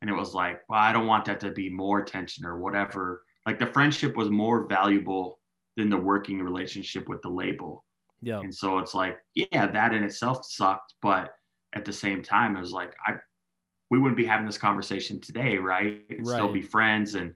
[0.00, 3.22] And it was like, well, I don't want that to be more tension or whatever
[3.46, 5.38] like the friendship was more valuable
[5.76, 7.84] than the working relationship with the label.
[8.20, 8.40] Yeah.
[8.40, 11.34] And so it's like, yeah, that in itself sucked, but
[11.74, 13.14] at the same time, it was like I
[13.90, 16.02] we wouldn't be having this conversation today, right?
[16.08, 16.26] right.
[16.26, 17.14] Still be friends.
[17.14, 17.34] And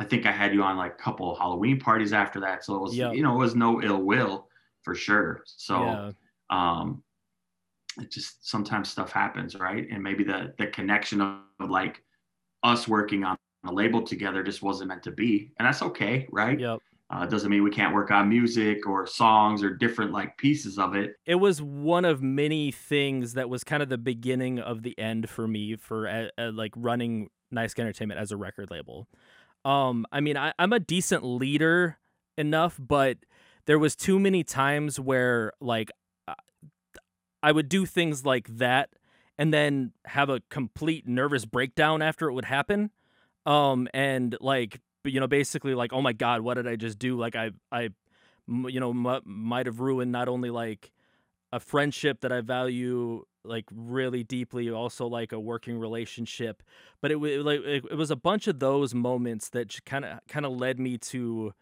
[0.00, 2.64] I think I had you on like a couple Halloween parties after that.
[2.64, 3.14] So it was, yep.
[3.14, 4.48] you know, it was no ill will
[4.82, 5.42] for sure.
[5.44, 6.12] So yeah.
[6.48, 7.02] um
[8.00, 9.86] it just sometimes stuff happens, right?
[9.90, 12.02] And maybe the the connection of, of like
[12.62, 13.36] us working on
[13.66, 16.58] a label together just wasn't meant to be, and that's okay, right?
[16.58, 16.78] Yep.
[17.10, 20.94] Uh, doesn't mean we can't work on music or songs or different like pieces of
[20.94, 21.16] it.
[21.26, 25.28] It was one of many things that was kind of the beginning of the end
[25.28, 29.08] for me for uh, uh, like running Nice Entertainment as a record label.
[29.64, 31.98] Um, I mean, I, I'm a decent leader
[32.38, 33.18] enough, but
[33.66, 35.90] there was too many times where like
[37.42, 38.90] I would do things like that
[39.38, 42.90] and then have a complete nervous breakdown after it would happen.
[43.46, 47.16] Um and like you know basically like oh my god what did i just do?
[47.18, 47.88] Like i i
[48.48, 50.90] you know m- might have ruined not only like
[51.52, 56.62] a friendship that I value like really deeply also like a working relationship
[57.00, 60.18] but it was like it, it was a bunch of those moments that kind of
[60.28, 61.52] kind of led me to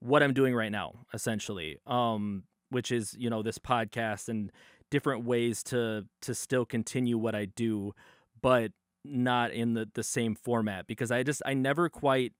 [0.00, 4.50] what I'm doing right now essentially um which is you know this podcast and
[4.90, 7.92] different ways to to still continue what I do
[8.42, 8.72] but
[9.04, 12.32] not in the the same format because I just I never quite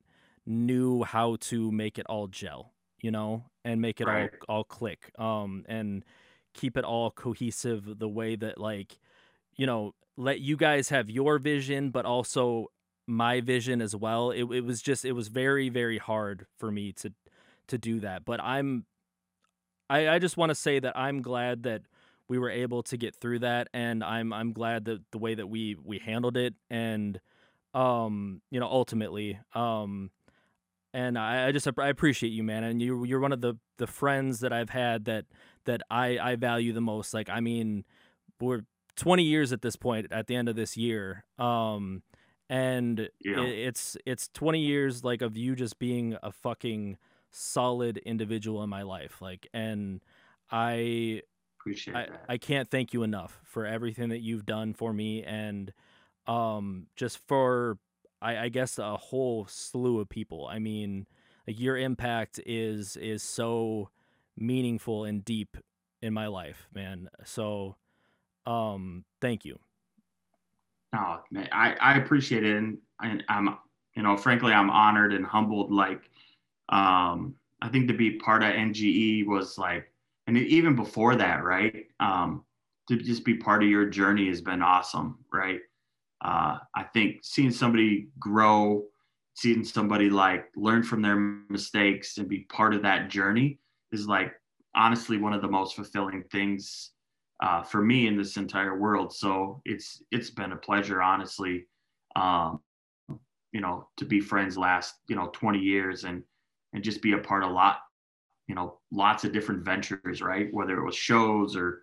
[0.47, 4.31] knew how to make it all gel you know and make it Right.
[4.49, 6.05] all all click um and
[6.55, 8.99] keep it all cohesive the way that like
[9.57, 12.67] you know let you guys have your vision but also
[13.07, 16.93] my vision as well it, it was just it was very very hard for me
[16.93, 17.13] to
[17.67, 18.85] to do that but i'm
[19.89, 21.83] i i just want to say that i'm glad that
[22.29, 25.49] we were able to get through that and i'm i'm glad that the way that
[25.49, 27.21] we we handled it and
[27.75, 30.11] um you know ultimately um
[30.93, 32.65] and I, I just I appreciate you, man.
[32.65, 35.27] And you you're one of the the friends that I've had that
[35.65, 37.15] that I I value the most.
[37.15, 37.85] Like I mean,
[38.41, 38.63] we're
[38.97, 41.25] 20 years at this point at the end of this year.
[41.39, 42.03] Um,
[42.49, 43.43] and Yeah.
[43.45, 46.99] it, it's it's 20 years like of you just being a fucking
[47.31, 49.21] solid individual in my life.
[49.23, 50.01] Like, and
[50.51, 51.23] I
[51.61, 52.21] Appreciate I, that.
[52.29, 55.73] I can't thank you enough for everything that you've done for me and
[56.27, 57.79] um just for
[58.23, 60.47] I, I guess a whole slew of people.
[60.47, 61.07] I mean,
[61.47, 63.91] like your impact is is so
[64.41, 65.57] meaningful and deep
[66.03, 67.09] in my life, man.
[67.25, 67.77] So
[68.47, 69.59] um thank you.
[70.93, 73.57] No, man, I, I appreciate it, and I, I'm,
[73.95, 75.71] you know, frankly, I'm honored and humbled.
[75.71, 76.03] Like,
[76.69, 79.93] um, I think to be part of NGE was like,
[80.27, 81.87] and even before that, right?
[82.01, 82.45] Um,
[82.89, 85.61] to just be part of your journey has been awesome, right?
[86.23, 88.85] Uh, I think seeing somebody grow,
[89.35, 91.17] seeing somebody like learn from their
[91.49, 93.60] mistakes and be part of that journey
[93.93, 94.33] is like
[94.75, 96.91] honestly one of the most fulfilling things
[97.43, 99.15] uh, for me in this entire world.
[99.15, 101.67] So it's it's been a pleasure, honestly,
[102.17, 102.61] um,
[103.53, 106.23] you know, to be friends last you know 20 years and
[106.73, 107.79] and just be a part of lot,
[108.47, 110.49] you know, lots of different ventures, right?
[110.53, 111.83] Whether it was shows or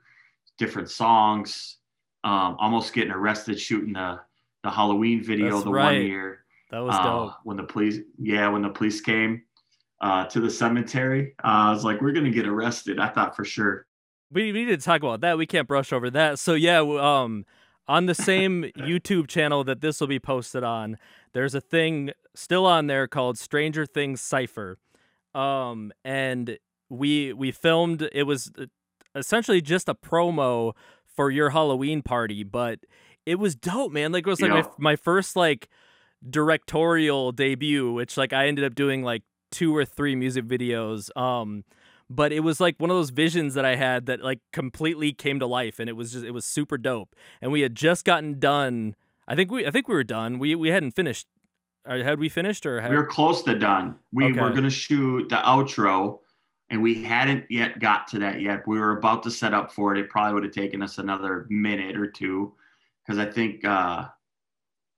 [0.57, 1.77] different songs,
[2.23, 4.19] um, almost getting arrested shooting the
[4.63, 5.83] the Halloween video That's the right.
[5.97, 7.33] one year That was uh, dope.
[7.43, 9.43] when the police yeah when the police came
[10.01, 11.33] uh, to the cemetery.
[11.43, 12.99] Uh, I was like, we're gonna get arrested.
[12.99, 13.85] I thought for sure.
[14.31, 15.37] We, we need to talk about that.
[15.37, 16.37] We can't brush over that.
[16.39, 17.45] So yeah, um,
[17.87, 20.97] on the same YouTube channel that this will be posted on,
[21.33, 24.77] there's a thing still on there called Stranger Things Cipher,
[25.33, 26.57] um, and
[26.89, 28.07] we we filmed.
[28.11, 28.65] It was uh,
[29.15, 30.73] essentially just a promo
[31.05, 32.79] for your Halloween party, but
[33.25, 34.11] it was dope, man.
[34.11, 34.61] Like it was like Yeah.
[34.77, 35.69] my, my first like
[36.29, 41.15] directorial debut, which like I ended up doing like two or three music videos.
[41.17, 41.63] Um,
[42.09, 45.39] but it was like one of those visions that I had that like completely came
[45.39, 47.15] to life, and it was just it was super dope.
[47.41, 48.95] And we had just gotten done.
[49.27, 50.39] I think we I think we were done.
[50.39, 51.27] We we hadn't finished.
[51.85, 53.95] Had we finished or had we were close to done.
[54.11, 54.41] We Okay.
[54.41, 56.19] were going to shoot the outro,
[56.69, 58.67] and we hadn't yet got to that yet.
[58.67, 59.99] We were about to set up for it.
[59.99, 62.53] It probably would have taken us another minute or two,
[63.05, 64.07] because I think uh,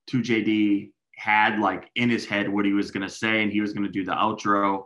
[0.10, 3.74] 2JD had like in his head what he was going to say, and he was
[3.74, 4.86] going to do the outro,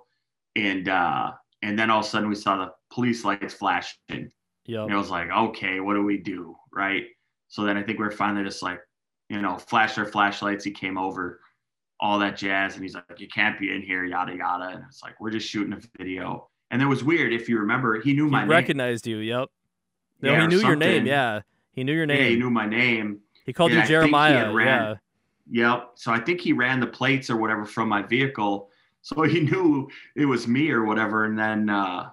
[0.55, 1.31] and uh,
[1.61, 4.31] and then all of a sudden we saw the police lights flashing,
[4.65, 4.84] Yep.
[4.84, 7.03] and it was like, okay, what do we do, right?
[7.49, 8.79] So then I think we are finally just like,
[9.29, 10.65] you know, flash our flashlights.
[10.65, 11.39] He came over,
[11.99, 14.69] all that jazz, and he's like, you can't be in here, yada yada.
[14.75, 16.49] And it's like, we're just shooting a video.
[16.71, 17.31] And it was weird.
[17.34, 18.49] If you remember, he knew He my name.
[18.49, 19.17] recognized you.
[19.17, 19.49] Yep.
[20.21, 21.05] No, Yeah, he knew your name.
[21.05, 21.41] Yeah,
[21.73, 22.39] he knew your name Yeah, he name.
[22.39, 23.19] knew my name.
[23.45, 24.53] he called and you I think he had Jeremiah.
[24.53, 24.95] ran- Yeah.
[25.51, 25.91] Yep.
[25.95, 28.69] So I think he ran the plates or whatever from my vehicle.
[29.05, 31.25] So he knew it was me or whatever.
[31.25, 32.11] And then, uh,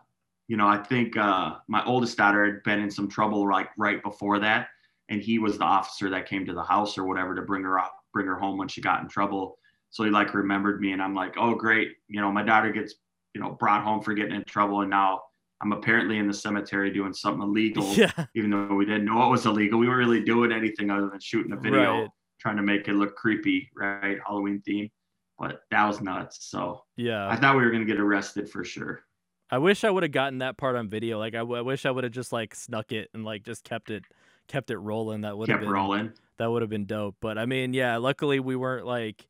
[0.48, 4.02] you know, I think uh, my oldest daughter had been in some trouble like right
[4.02, 4.70] before that.
[5.08, 7.78] And he was the officer that came to the house or whatever to bring her
[7.78, 9.56] up, bring her home when she got in trouble.
[9.90, 11.92] So he like remembered me and I'm like, oh, great.
[12.08, 12.96] You know, my daughter gets,
[13.36, 14.80] you know, brought home for getting in trouble.
[14.80, 15.20] And now
[15.62, 18.10] I'm apparently in the cemetery doing something illegal, Yeah.
[18.34, 19.78] even though we didn't know it was illegal.
[19.78, 22.10] We weren't really doing anything other than shooting a video Right.
[22.40, 24.18] Trying to make it look creepy, right?
[24.26, 24.88] Halloween theme.
[25.38, 26.38] But that was nuts.
[26.50, 27.28] So Yeah.
[27.28, 29.02] I thought we were gonna get arrested for sure.
[29.50, 31.18] I wish I would have gotten that part on video.
[31.18, 33.64] Like I, w- I wish I would have just like snuck it and like just
[33.64, 34.04] kept it
[34.48, 35.22] kept it rolling.
[35.22, 36.12] That would have Kept been rolling.
[36.38, 37.16] that would have been dope.
[37.20, 39.26] But I mean, yeah, luckily we weren't like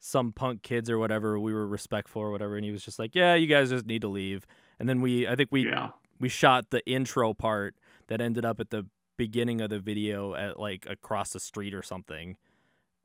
[0.00, 1.38] some punk kids or whatever.
[1.40, 4.02] We were respectful or whatever and he was just like, "Yeah, you guys just need
[4.02, 4.46] to leave."
[4.78, 5.90] And then we I think we yeah.
[6.20, 7.74] we shot the intro part
[8.08, 8.86] that ended up at the
[9.16, 12.36] beginning of the video at like across the street or something.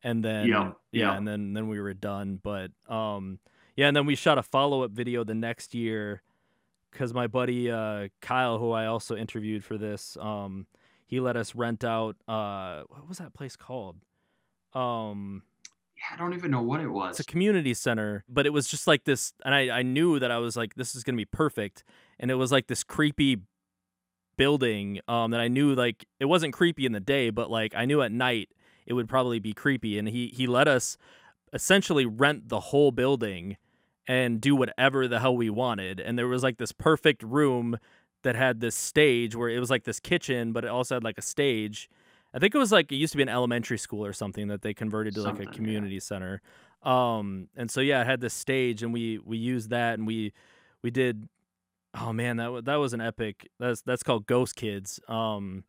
[0.03, 1.17] And then Yeah, yeah, yeah.
[1.17, 2.39] and then then we were done.
[2.41, 3.39] But um
[3.75, 6.21] yeah, and then we shot a follow up video the next year
[6.91, 10.67] because my buddy uh, Kyle, who I also interviewed for this, um,
[11.05, 12.15] he let us rent out.
[12.27, 13.97] Uh, what was that place called?
[14.73, 15.43] Um,
[15.97, 17.19] yeah, I don't even know what it was.
[17.19, 20.31] It's a community center, but it was just like this, and I I knew that
[20.31, 21.83] I was like, this is gonna be perfect,
[22.19, 23.37] and it was like this creepy
[24.37, 27.85] building um that I knew like it wasn't creepy in the day, but like I
[27.85, 28.49] knew at night
[28.89, 30.97] it would probably be creepy, and he he let us
[31.53, 33.55] essentially rent the whole building
[34.07, 35.99] and do whatever the hell we wanted.
[35.99, 37.77] And there was like this perfect room
[38.23, 41.17] that had this stage where it was like this kitchen, but it also had like
[41.17, 41.89] a stage.
[42.33, 44.61] I think it was like it used to be an elementary school or something that
[44.61, 46.01] they converted to something, like a community yeah.
[46.01, 46.41] center.
[46.83, 50.33] Um, and so yeah, it had this stage, and we we used that, and we
[50.81, 51.29] we did.
[51.95, 53.47] Oh man, that that was an epic.
[53.59, 54.99] That's that's called Ghost Kids.
[55.07, 55.63] Um,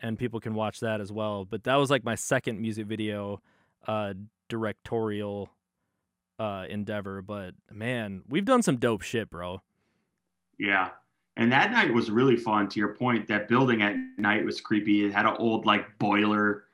[0.00, 1.44] and people can watch that as well.
[1.44, 3.40] But that was like my second music video,
[3.86, 4.14] uh,
[4.48, 5.50] directorial
[6.38, 7.22] uh, endeavor.
[7.22, 9.62] But man, we've done some dope shit, bro.
[10.58, 10.90] Yeah.
[11.36, 12.68] And that night was really fun.
[12.68, 15.04] To your point, that building at night was creepy.
[15.04, 16.64] It had an old like boiler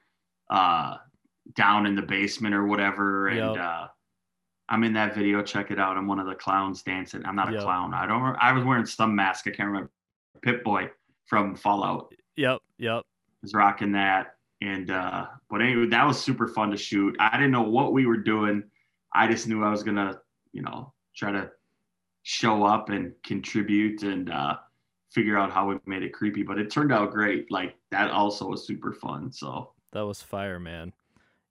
[0.51, 0.97] uh,
[1.55, 3.29] down in the basement or whatever.
[3.29, 3.89] And uh,
[4.69, 5.43] I'm in that video.
[5.43, 5.97] Check it out.
[5.97, 7.25] I'm one of the clowns dancing.
[7.25, 7.95] I'm not a clown.
[7.95, 8.37] I don't.
[8.41, 9.47] I was wearing some mask.
[9.47, 9.91] I can't remember.
[10.43, 10.91] Pip Boy
[11.27, 12.13] from Fallout.
[12.37, 12.61] Yep.
[12.79, 13.05] Yep.
[13.43, 14.37] Was rocking that.
[14.63, 17.17] And uh, but anyway, that was super fun to shoot.
[17.21, 18.65] I didn't know what we were doing.
[19.15, 20.21] I just knew I was gonna,
[20.53, 21.51] you know, try to
[22.23, 24.57] show up and contribute and uh,
[25.11, 26.43] figure out how we made it creepy.
[26.43, 27.51] But it turned out great.
[27.51, 29.31] Like that also was super fun.
[29.31, 30.93] So that was fire, man.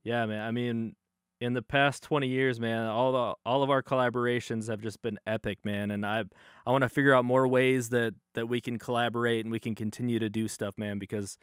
[0.04, 0.46] Yeah, man.
[0.46, 0.96] I mean,
[1.42, 5.20] in the past 20 years, man, all the all of our collaborations have just been
[5.28, 5.92] epic, man.
[5.92, 6.24] And I
[6.66, 9.76] I want to figure out more ways that that we can collaborate and we can
[9.76, 11.38] continue to do stuff, man, because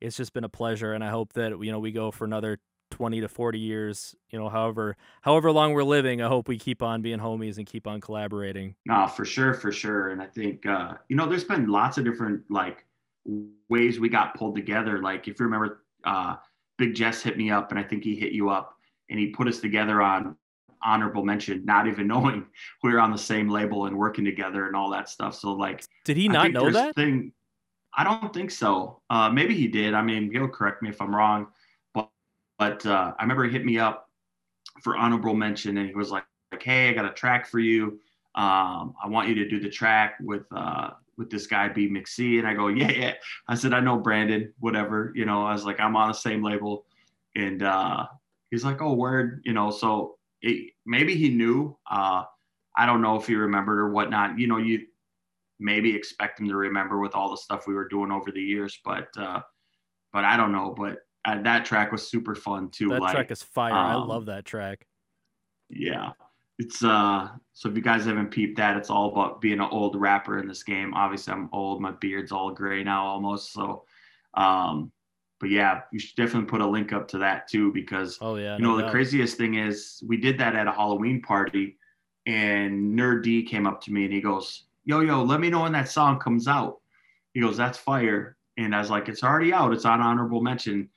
[0.00, 0.92] it's just been a pleasure.
[0.92, 2.58] And I hope that you know we go for another
[2.90, 6.82] 20 to 40 years you know however however long we're living i hope we keep
[6.82, 10.64] on being homies and keep on collaborating no for sure for sure and i think
[10.66, 12.86] uh you know there's been lots of different like
[13.68, 16.36] ways we got pulled together like if you remember uh
[16.78, 18.78] big jess hit me up and i think he hit you up
[19.10, 20.34] and he put us together on
[20.82, 22.46] honorable mention not even knowing
[22.82, 25.84] we were on the same label and working together and all that stuff so like
[26.04, 27.32] did he not know that thing
[27.96, 31.14] i don't think so uh maybe he did i mean he'll correct me if i'm
[31.14, 31.46] wrong
[32.58, 34.10] but uh, I remember he hit me up
[34.82, 38.00] for honorable mention, and he was like, like "Hey, I got a track for you.
[38.34, 42.38] Um, I want you to do the track with uh, with this guy B McSee."
[42.38, 43.14] And I go, "Yeah, yeah."
[43.46, 44.52] I said, "I know Brandon.
[44.58, 46.84] Whatever, you know." I was like, "I'm on the same label,"
[47.36, 48.06] and uh,
[48.50, 49.70] he's like, "Oh, word," you know.
[49.70, 51.76] So it, maybe he knew.
[51.88, 52.24] Uh,
[52.76, 54.38] I don't know if he remembered or whatnot.
[54.38, 54.86] You know, you
[55.60, 58.78] maybe expect him to remember with all the stuff we were doing over the years,
[58.84, 59.40] but uh,
[60.12, 60.74] but I don't know.
[60.76, 62.88] But uh, that track was super fun too.
[62.88, 63.72] That like, track is fire.
[63.72, 64.86] Um, I love that track.
[65.68, 66.12] Yeah.
[66.58, 69.94] It's uh so if you guys haven't peeped that, it's all about being an old
[69.94, 70.92] rapper in this game.
[70.94, 73.52] Obviously I'm old, my beard's all gray now almost.
[73.52, 73.84] So
[74.34, 74.90] um
[75.40, 78.56] but yeah, you should definitely put a link up to that too because oh yeah,
[78.56, 81.76] you know the craziest thing is we did that at a Halloween party
[82.26, 85.62] and Nerd D came up to me and he goes, Yo, yo, let me know
[85.62, 86.78] when that song comes out.
[87.34, 88.36] He goes, That's fire.
[88.56, 90.88] And I was like, It's already out, it's on honorable mention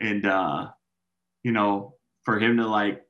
[0.00, 0.68] and uh,
[1.42, 3.02] you know, for him to like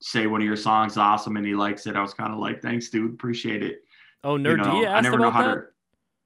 [0.00, 2.62] say one of your songs awesome and he likes it, I was kind of like,
[2.62, 3.82] thanks, dude, appreciate it.
[4.24, 5.54] Oh, Nerd you know, I never know how that?
[5.54, 5.62] to.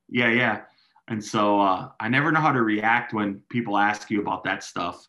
[0.08, 0.60] Yeah, yeah.
[1.08, 4.64] And so uh, I never know how to react when people ask you about that
[4.64, 5.06] stuff.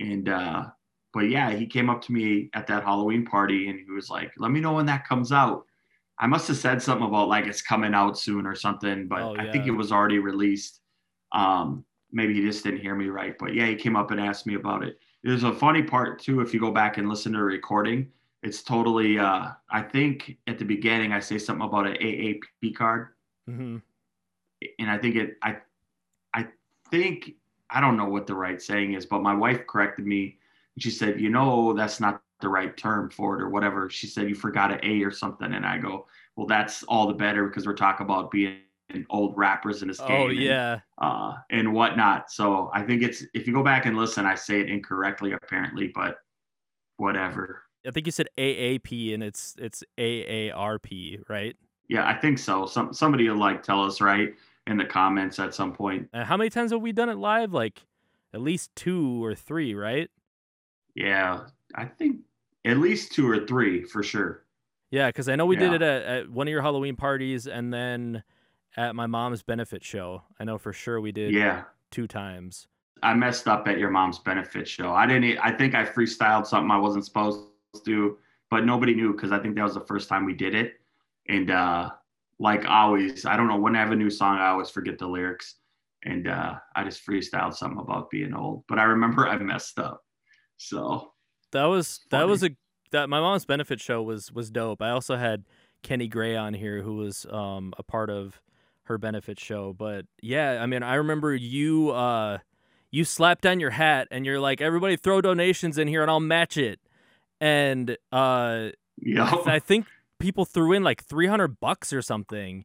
[0.00, 0.66] And uh,
[1.12, 4.32] but yeah, he came up to me at that Halloween party and he was like,
[4.36, 5.64] "Let me know when that comes out."
[6.18, 9.34] I must have said something about like it's coming out soon or something, but oh,
[9.34, 9.42] yeah.
[9.42, 10.80] I think it was already released.
[11.32, 13.36] Um, maybe he just didn't hear me right.
[13.38, 14.98] But yeah, he came up and asked me about it.
[15.22, 16.40] There's a funny part too.
[16.40, 18.10] If you go back and listen to the recording,
[18.42, 19.18] it's totally.
[19.18, 23.08] Uh, I think at the beginning I say something about an AAP card,
[23.48, 23.78] mm-hmm.
[24.78, 25.36] and I think it.
[25.42, 25.58] I,
[26.32, 26.46] I
[26.90, 27.32] think
[27.68, 30.38] I don't know what the right saying is, but my wife corrected me.
[30.78, 34.28] She said, "You know, that's not the right term for it, or whatever." She said,
[34.28, 36.06] "You forgot an A or something," and I go,
[36.36, 38.58] "Well, that's all the better because we're talking about being
[39.10, 40.26] old rappers in this oh, game.
[40.26, 42.30] Oh yeah, and, uh, and whatnot.
[42.30, 45.90] So I think it's if you go back and listen, I say it incorrectly apparently,
[45.94, 46.18] but
[46.96, 47.62] whatever.
[47.86, 51.56] I think you said AAP and it's it's AARP, right?
[51.88, 52.66] Yeah, I think so.
[52.66, 54.34] Some somebody will like tell us right
[54.66, 56.08] in the comments at some point.
[56.12, 57.52] Uh, how many times have we done it live?
[57.52, 57.82] Like
[58.34, 60.10] at least two or three, right?
[60.94, 61.42] Yeah,
[61.76, 62.20] I think
[62.64, 64.44] at least two or three for sure.
[64.90, 65.70] Yeah, because I know we yeah.
[65.70, 68.22] did it at, at one of your Halloween parties, and then
[68.76, 70.22] at my mom's benefit show.
[70.38, 71.32] I know for sure we did.
[71.32, 71.64] Yeah.
[71.90, 72.66] Two times.
[73.02, 74.92] I messed up at your mom's benefit show.
[74.92, 75.38] I didn't.
[75.38, 77.44] I think I freestyled something I wasn't supposed
[77.84, 78.18] to,
[78.50, 80.74] but nobody knew because I think that was the first time we did it.
[81.28, 81.90] And uh,
[82.38, 85.06] like always, I don't know when I have a new song, I always forget the
[85.06, 85.56] lyrics,
[86.04, 88.64] and uh, I just freestyled something about being old.
[88.68, 90.02] But I remember I messed up,
[90.56, 91.12] so
[91.52, 92.50] that was that was a
[92.92, 94.82] that my mom's benefit show was was dope.
[94.82, 95.44] I also had
[95.82, 98.40] Kenny Gray on here, who was um, a part of
[98.84, 99.72] her benefit show.
[99.72, 102.38] But yeah, I mean, I remember you uh,
[102.90, 106.20] you slapped on your hat and you're like, everybody throw donations in here and I'll
[106.20, 106.80] match it.
[107.40, 109.86] And uh, yeah, I, th- I think
[110.18, 112.64] people threw in like 300 bucks or something,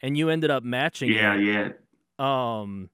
[0.00, 1.44] and you ended up matching yeah, it.
[1.44, 1.68] Yeah,
[2.18, 2.60] yeah.
[2.60, 2.90] Um,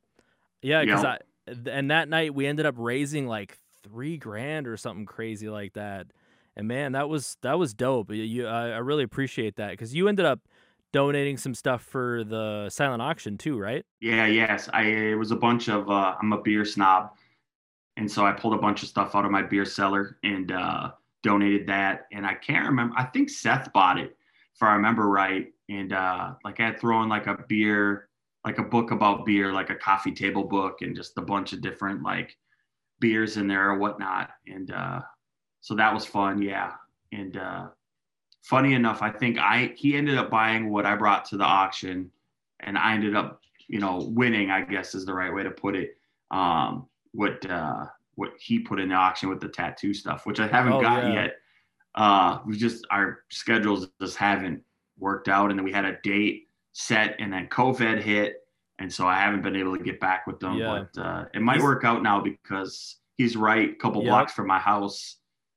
[0.62, 5.06] yeah, because I and that night we ended up raising like three grand or something
[5.06, 6.08] crazy like that.
[6.56, 8.12] And man, that was that was dope.
[8.12, 10.40] You, I, I really appreciate that because you ended up
[10.92, 13.84] donating some stuff for the silent auction too, right?
[14.00, 14.68] Yeah, yes.
[14.72, 17.12] I it was a bunch of uh, I'm a beer snob,
[17.96, 20.92] and so I pulled a bunch of stuff out of my beer cellar and uh,
[21.22, 22.06] donated that.
[22.12, 22.94] And I can't remember.
[22.96, 24.16] I think Seth bought it,
[24.54, 25.52] if I remember right.
[25.68, 28.08] And uh, like I had thrown like a beer,
[28.44, 31.60] like a book about beer, like a coffee table book, and just a bunch of
[31.60, 32.36] different like
[33.00, 34.30] beers in there or whatnot.
[34.46, 35.00] And uh,
[35.60, 36.42] so that was fun.
[36.42, 36.72] Yeah.
[37.12, 37.68] And uh,
[38.42, 42.10] funny enough, I think I he ended up buying what I brought to the auction,
[42.60, 44.50] and I ended up, you know, winning.
[44.50, 45.96] I guess is the right way to put it.
[46.30, 50.46] Um, what uh, what he put in the auction with the tattoo stuff, which I
[50.46, 51.22] haven't oh, got yeah.
[51.22, 51.36] yet.
[51.94, 54.62] Uh, we just our schedules just haven't
[54.98, 58.45] worked out, and then we had a date set, and then COVID hit,
[58.78, 60.56] and so I haven't been able to get back with them.
[60.56, 60.84] Yeah.
[60.94, 64.10] But uh, it might he's, work out now because he's right, a couple yep.
[64.10, 65.16] blocks from my house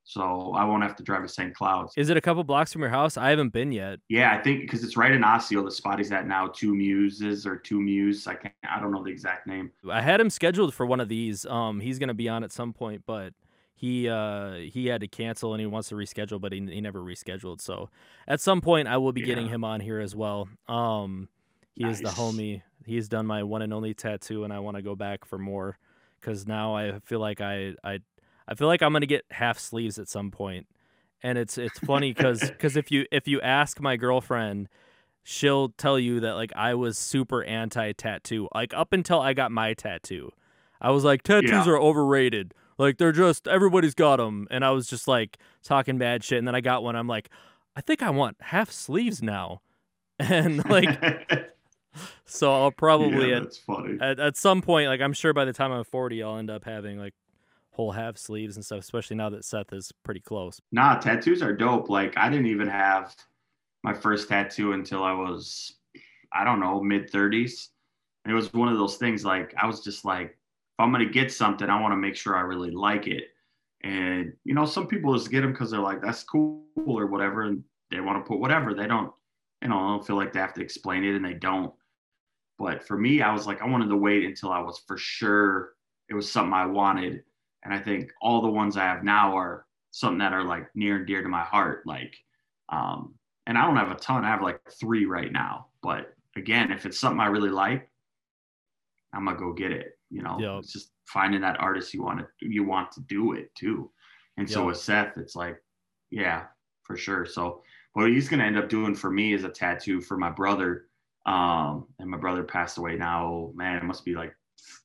[0.10, 1.54] so I won't have to drive to St.
[1.54, 1.94] Cloud's.
[1.96, 3.16] Is it a couple blocks from your house?
[3.16, 4.00] I haven't been yet.
[4.10, 7.46] Yeah, I think because it's right in Osseo, the spot he's at now, Two Muses
[7.46, 8.26] or Two Muse.
[8.26, 9.72] I can't, I don't know the exact name.
[9.88, 11.46] I had him scheduled for one of these.
[11.46, 13.36] Um, he's gonna be on at some point, but
[13.76, 17.02] he uh he had to cancel and he wants to reschedule, but he he never
[17.02, 17.62] rescheduled.
[17.62, 17.92] So
[18.28, 19.28] at some point, I will be yeah.
[19.28, 20.50] getting him on here as well.
[20.68, 21.30] Um,
[21.76, 21.96] he nice.
[21.96, 22.62] is the homie.
[22.86, 25.78] He's done my one and only tattoo, and I want to go back for more
[26.20, 28.00] because now I feel like I I
[28.48, 30.68] I feel like I'm gonna get half sleeves at some point.
[31.22, 34.70] and it's it's funny because because if you if you ask my girlfriend,
[35.24, 38.48] she'll tell you that like I was super anti tattoo.
[38.54, 40.32] Like up until I got my tattoo,
[40.82, 41.68] I was like tattoos yeah.
[41.68, 42.54] are overrated.
[42.78, 46.40] Like they're just everybody's got them, and I was just like talking bad shit.
[46.40, 46.96] And then I got one.
[46.96, 47.30] I'm like,
[47.76, 49.62] I think I want half sleeves now,
[50.20, 51.00] and like.
[52.26, 55.72] so I'll probably yeah, at, at, at some point, like I'm sure by the time
[55.72, 57.14] I'm 40, I'll end up having like
[57.72, 60.60] whole half sleeves and stuff, especially now that Seth is pretty close.
[60.72, 61.90] Nah, tattoos are dope.
[61.90, 63.16] Like I didn't even have
[63.84, 65.76] my first tattoo until I was,
[66.34, 67.70] I don't know, mid 30s.
[68.28, 71.32] It was one of those things like I was just like, if I'm gonna get
[71.32, 73.24] something, I want to make sure I really like it.
[73.82, 77.44] And you know, some people just get them because they're like, that's cool or whatever,
[77.44, 78.74] and they want to put whatever.
[78.74, 79.12] They don't,
[79.62, 81.74] you know, I don't feel like they have to explain it, and they don't.
[82.60, 85.72] But for me, I was like, I wanted to wait until I was for sure
[86.10, 87.24] it was something I wanted
[87.64, 90.98] and I think all the ones I have now are something that are like near
[90.98, 91.86] and dear to my heart.
[91.86, 92.16] Like,
[92.70, 93.16] um,
[93.48, 94.24] and I don't have a ton.
[94.24, 95.68] I have like three right now.
[95.82, 97.90] But again, if it's something I really like,
[99.14, 99.98] I'm gonna go get it.
[100.10, 100.60] You know, yep.
[100.60, 103.92] it's just finding that artist you want to you want to do it too.
[104.38, 104.54] And yep.
[104.54, 105.62] so with Seth, it's like,
[106.12, 106.46] yeah,
[106.84, 107.26] for sure.
[107.26, 110.88] So what he's gonna end up doing for me is a tattoo for my brother.
[111.32, 113.52] Um, and my brother passed away now.
[113.54, 114.34] Man, it must be like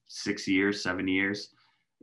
[0.06, 1.50] six years, seven years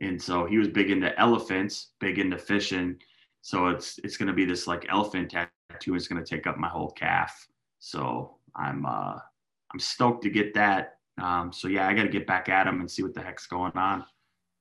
[0.02, 2.98] and so he was big into elephants, big into fishing.
[3.40, 5.94] So it's it's gonna be this like elephant tattoo.
[5.94, 7.46] It's gonna take up my whole calf.
[7.78, 9.18] So I'm uh
[9.72, 10.98] I'm stoked to get that.
[11.18, 13.46] Um, so yeah, I got to get back at him and see what the heck's
[13.46, 14.00] going on.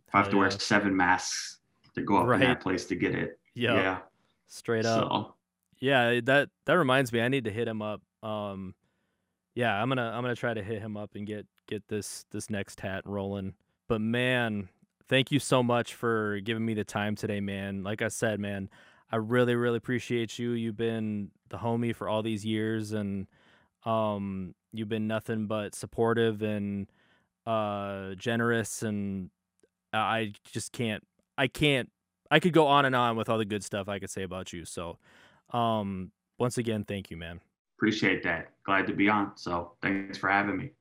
[0.07, 0.39] If I have to yeah.
[0.39, 1.59] wear seven masks
[1.95, 2.41] to go up right.
[2.41, 3.75] in that place to get it, yep.
[3.75, 3.97] yeah,
[4.47, 5.09] straight up.
[5.09, 5.35] So.
[5.79, 8.01] Yeah, that that reminds me, I need to hit him up.
[8.21, 8.75] Um,
[9.55, 12.49] yeah, I'm gonna I'm gonna try to hit him up and get get this this
[12.49, 13.53] next hat rolling.
[13.87, 14.69] But man,
[15.09, 17.83] thank you so much for giving me the time today, man.
[17.83, 18.69] Like I said, man,
[19.11, 20.51] I really, really appreciate you.
[20.51, 23.27] You've been the homie for all these years, and
[23.85, 26.87] um, you've been nothing but supportive and
[27.45, 29.29] uh, generous, and
[29.91, 31.03] I just can't,
[31.37, 31.89] I can't,
[32.29, 34.53] I could go on and on with all the good stuff I could say about
[34.53, 34.63] you.
[34.63, 34.97] So,
[35.49, 37.41] um, once again, thank you, man.
[37.81, 38.51] Appreciate that.
[38.63, 39.35] Glad to be on.
[39.37, 40.71] So, thanks for having me.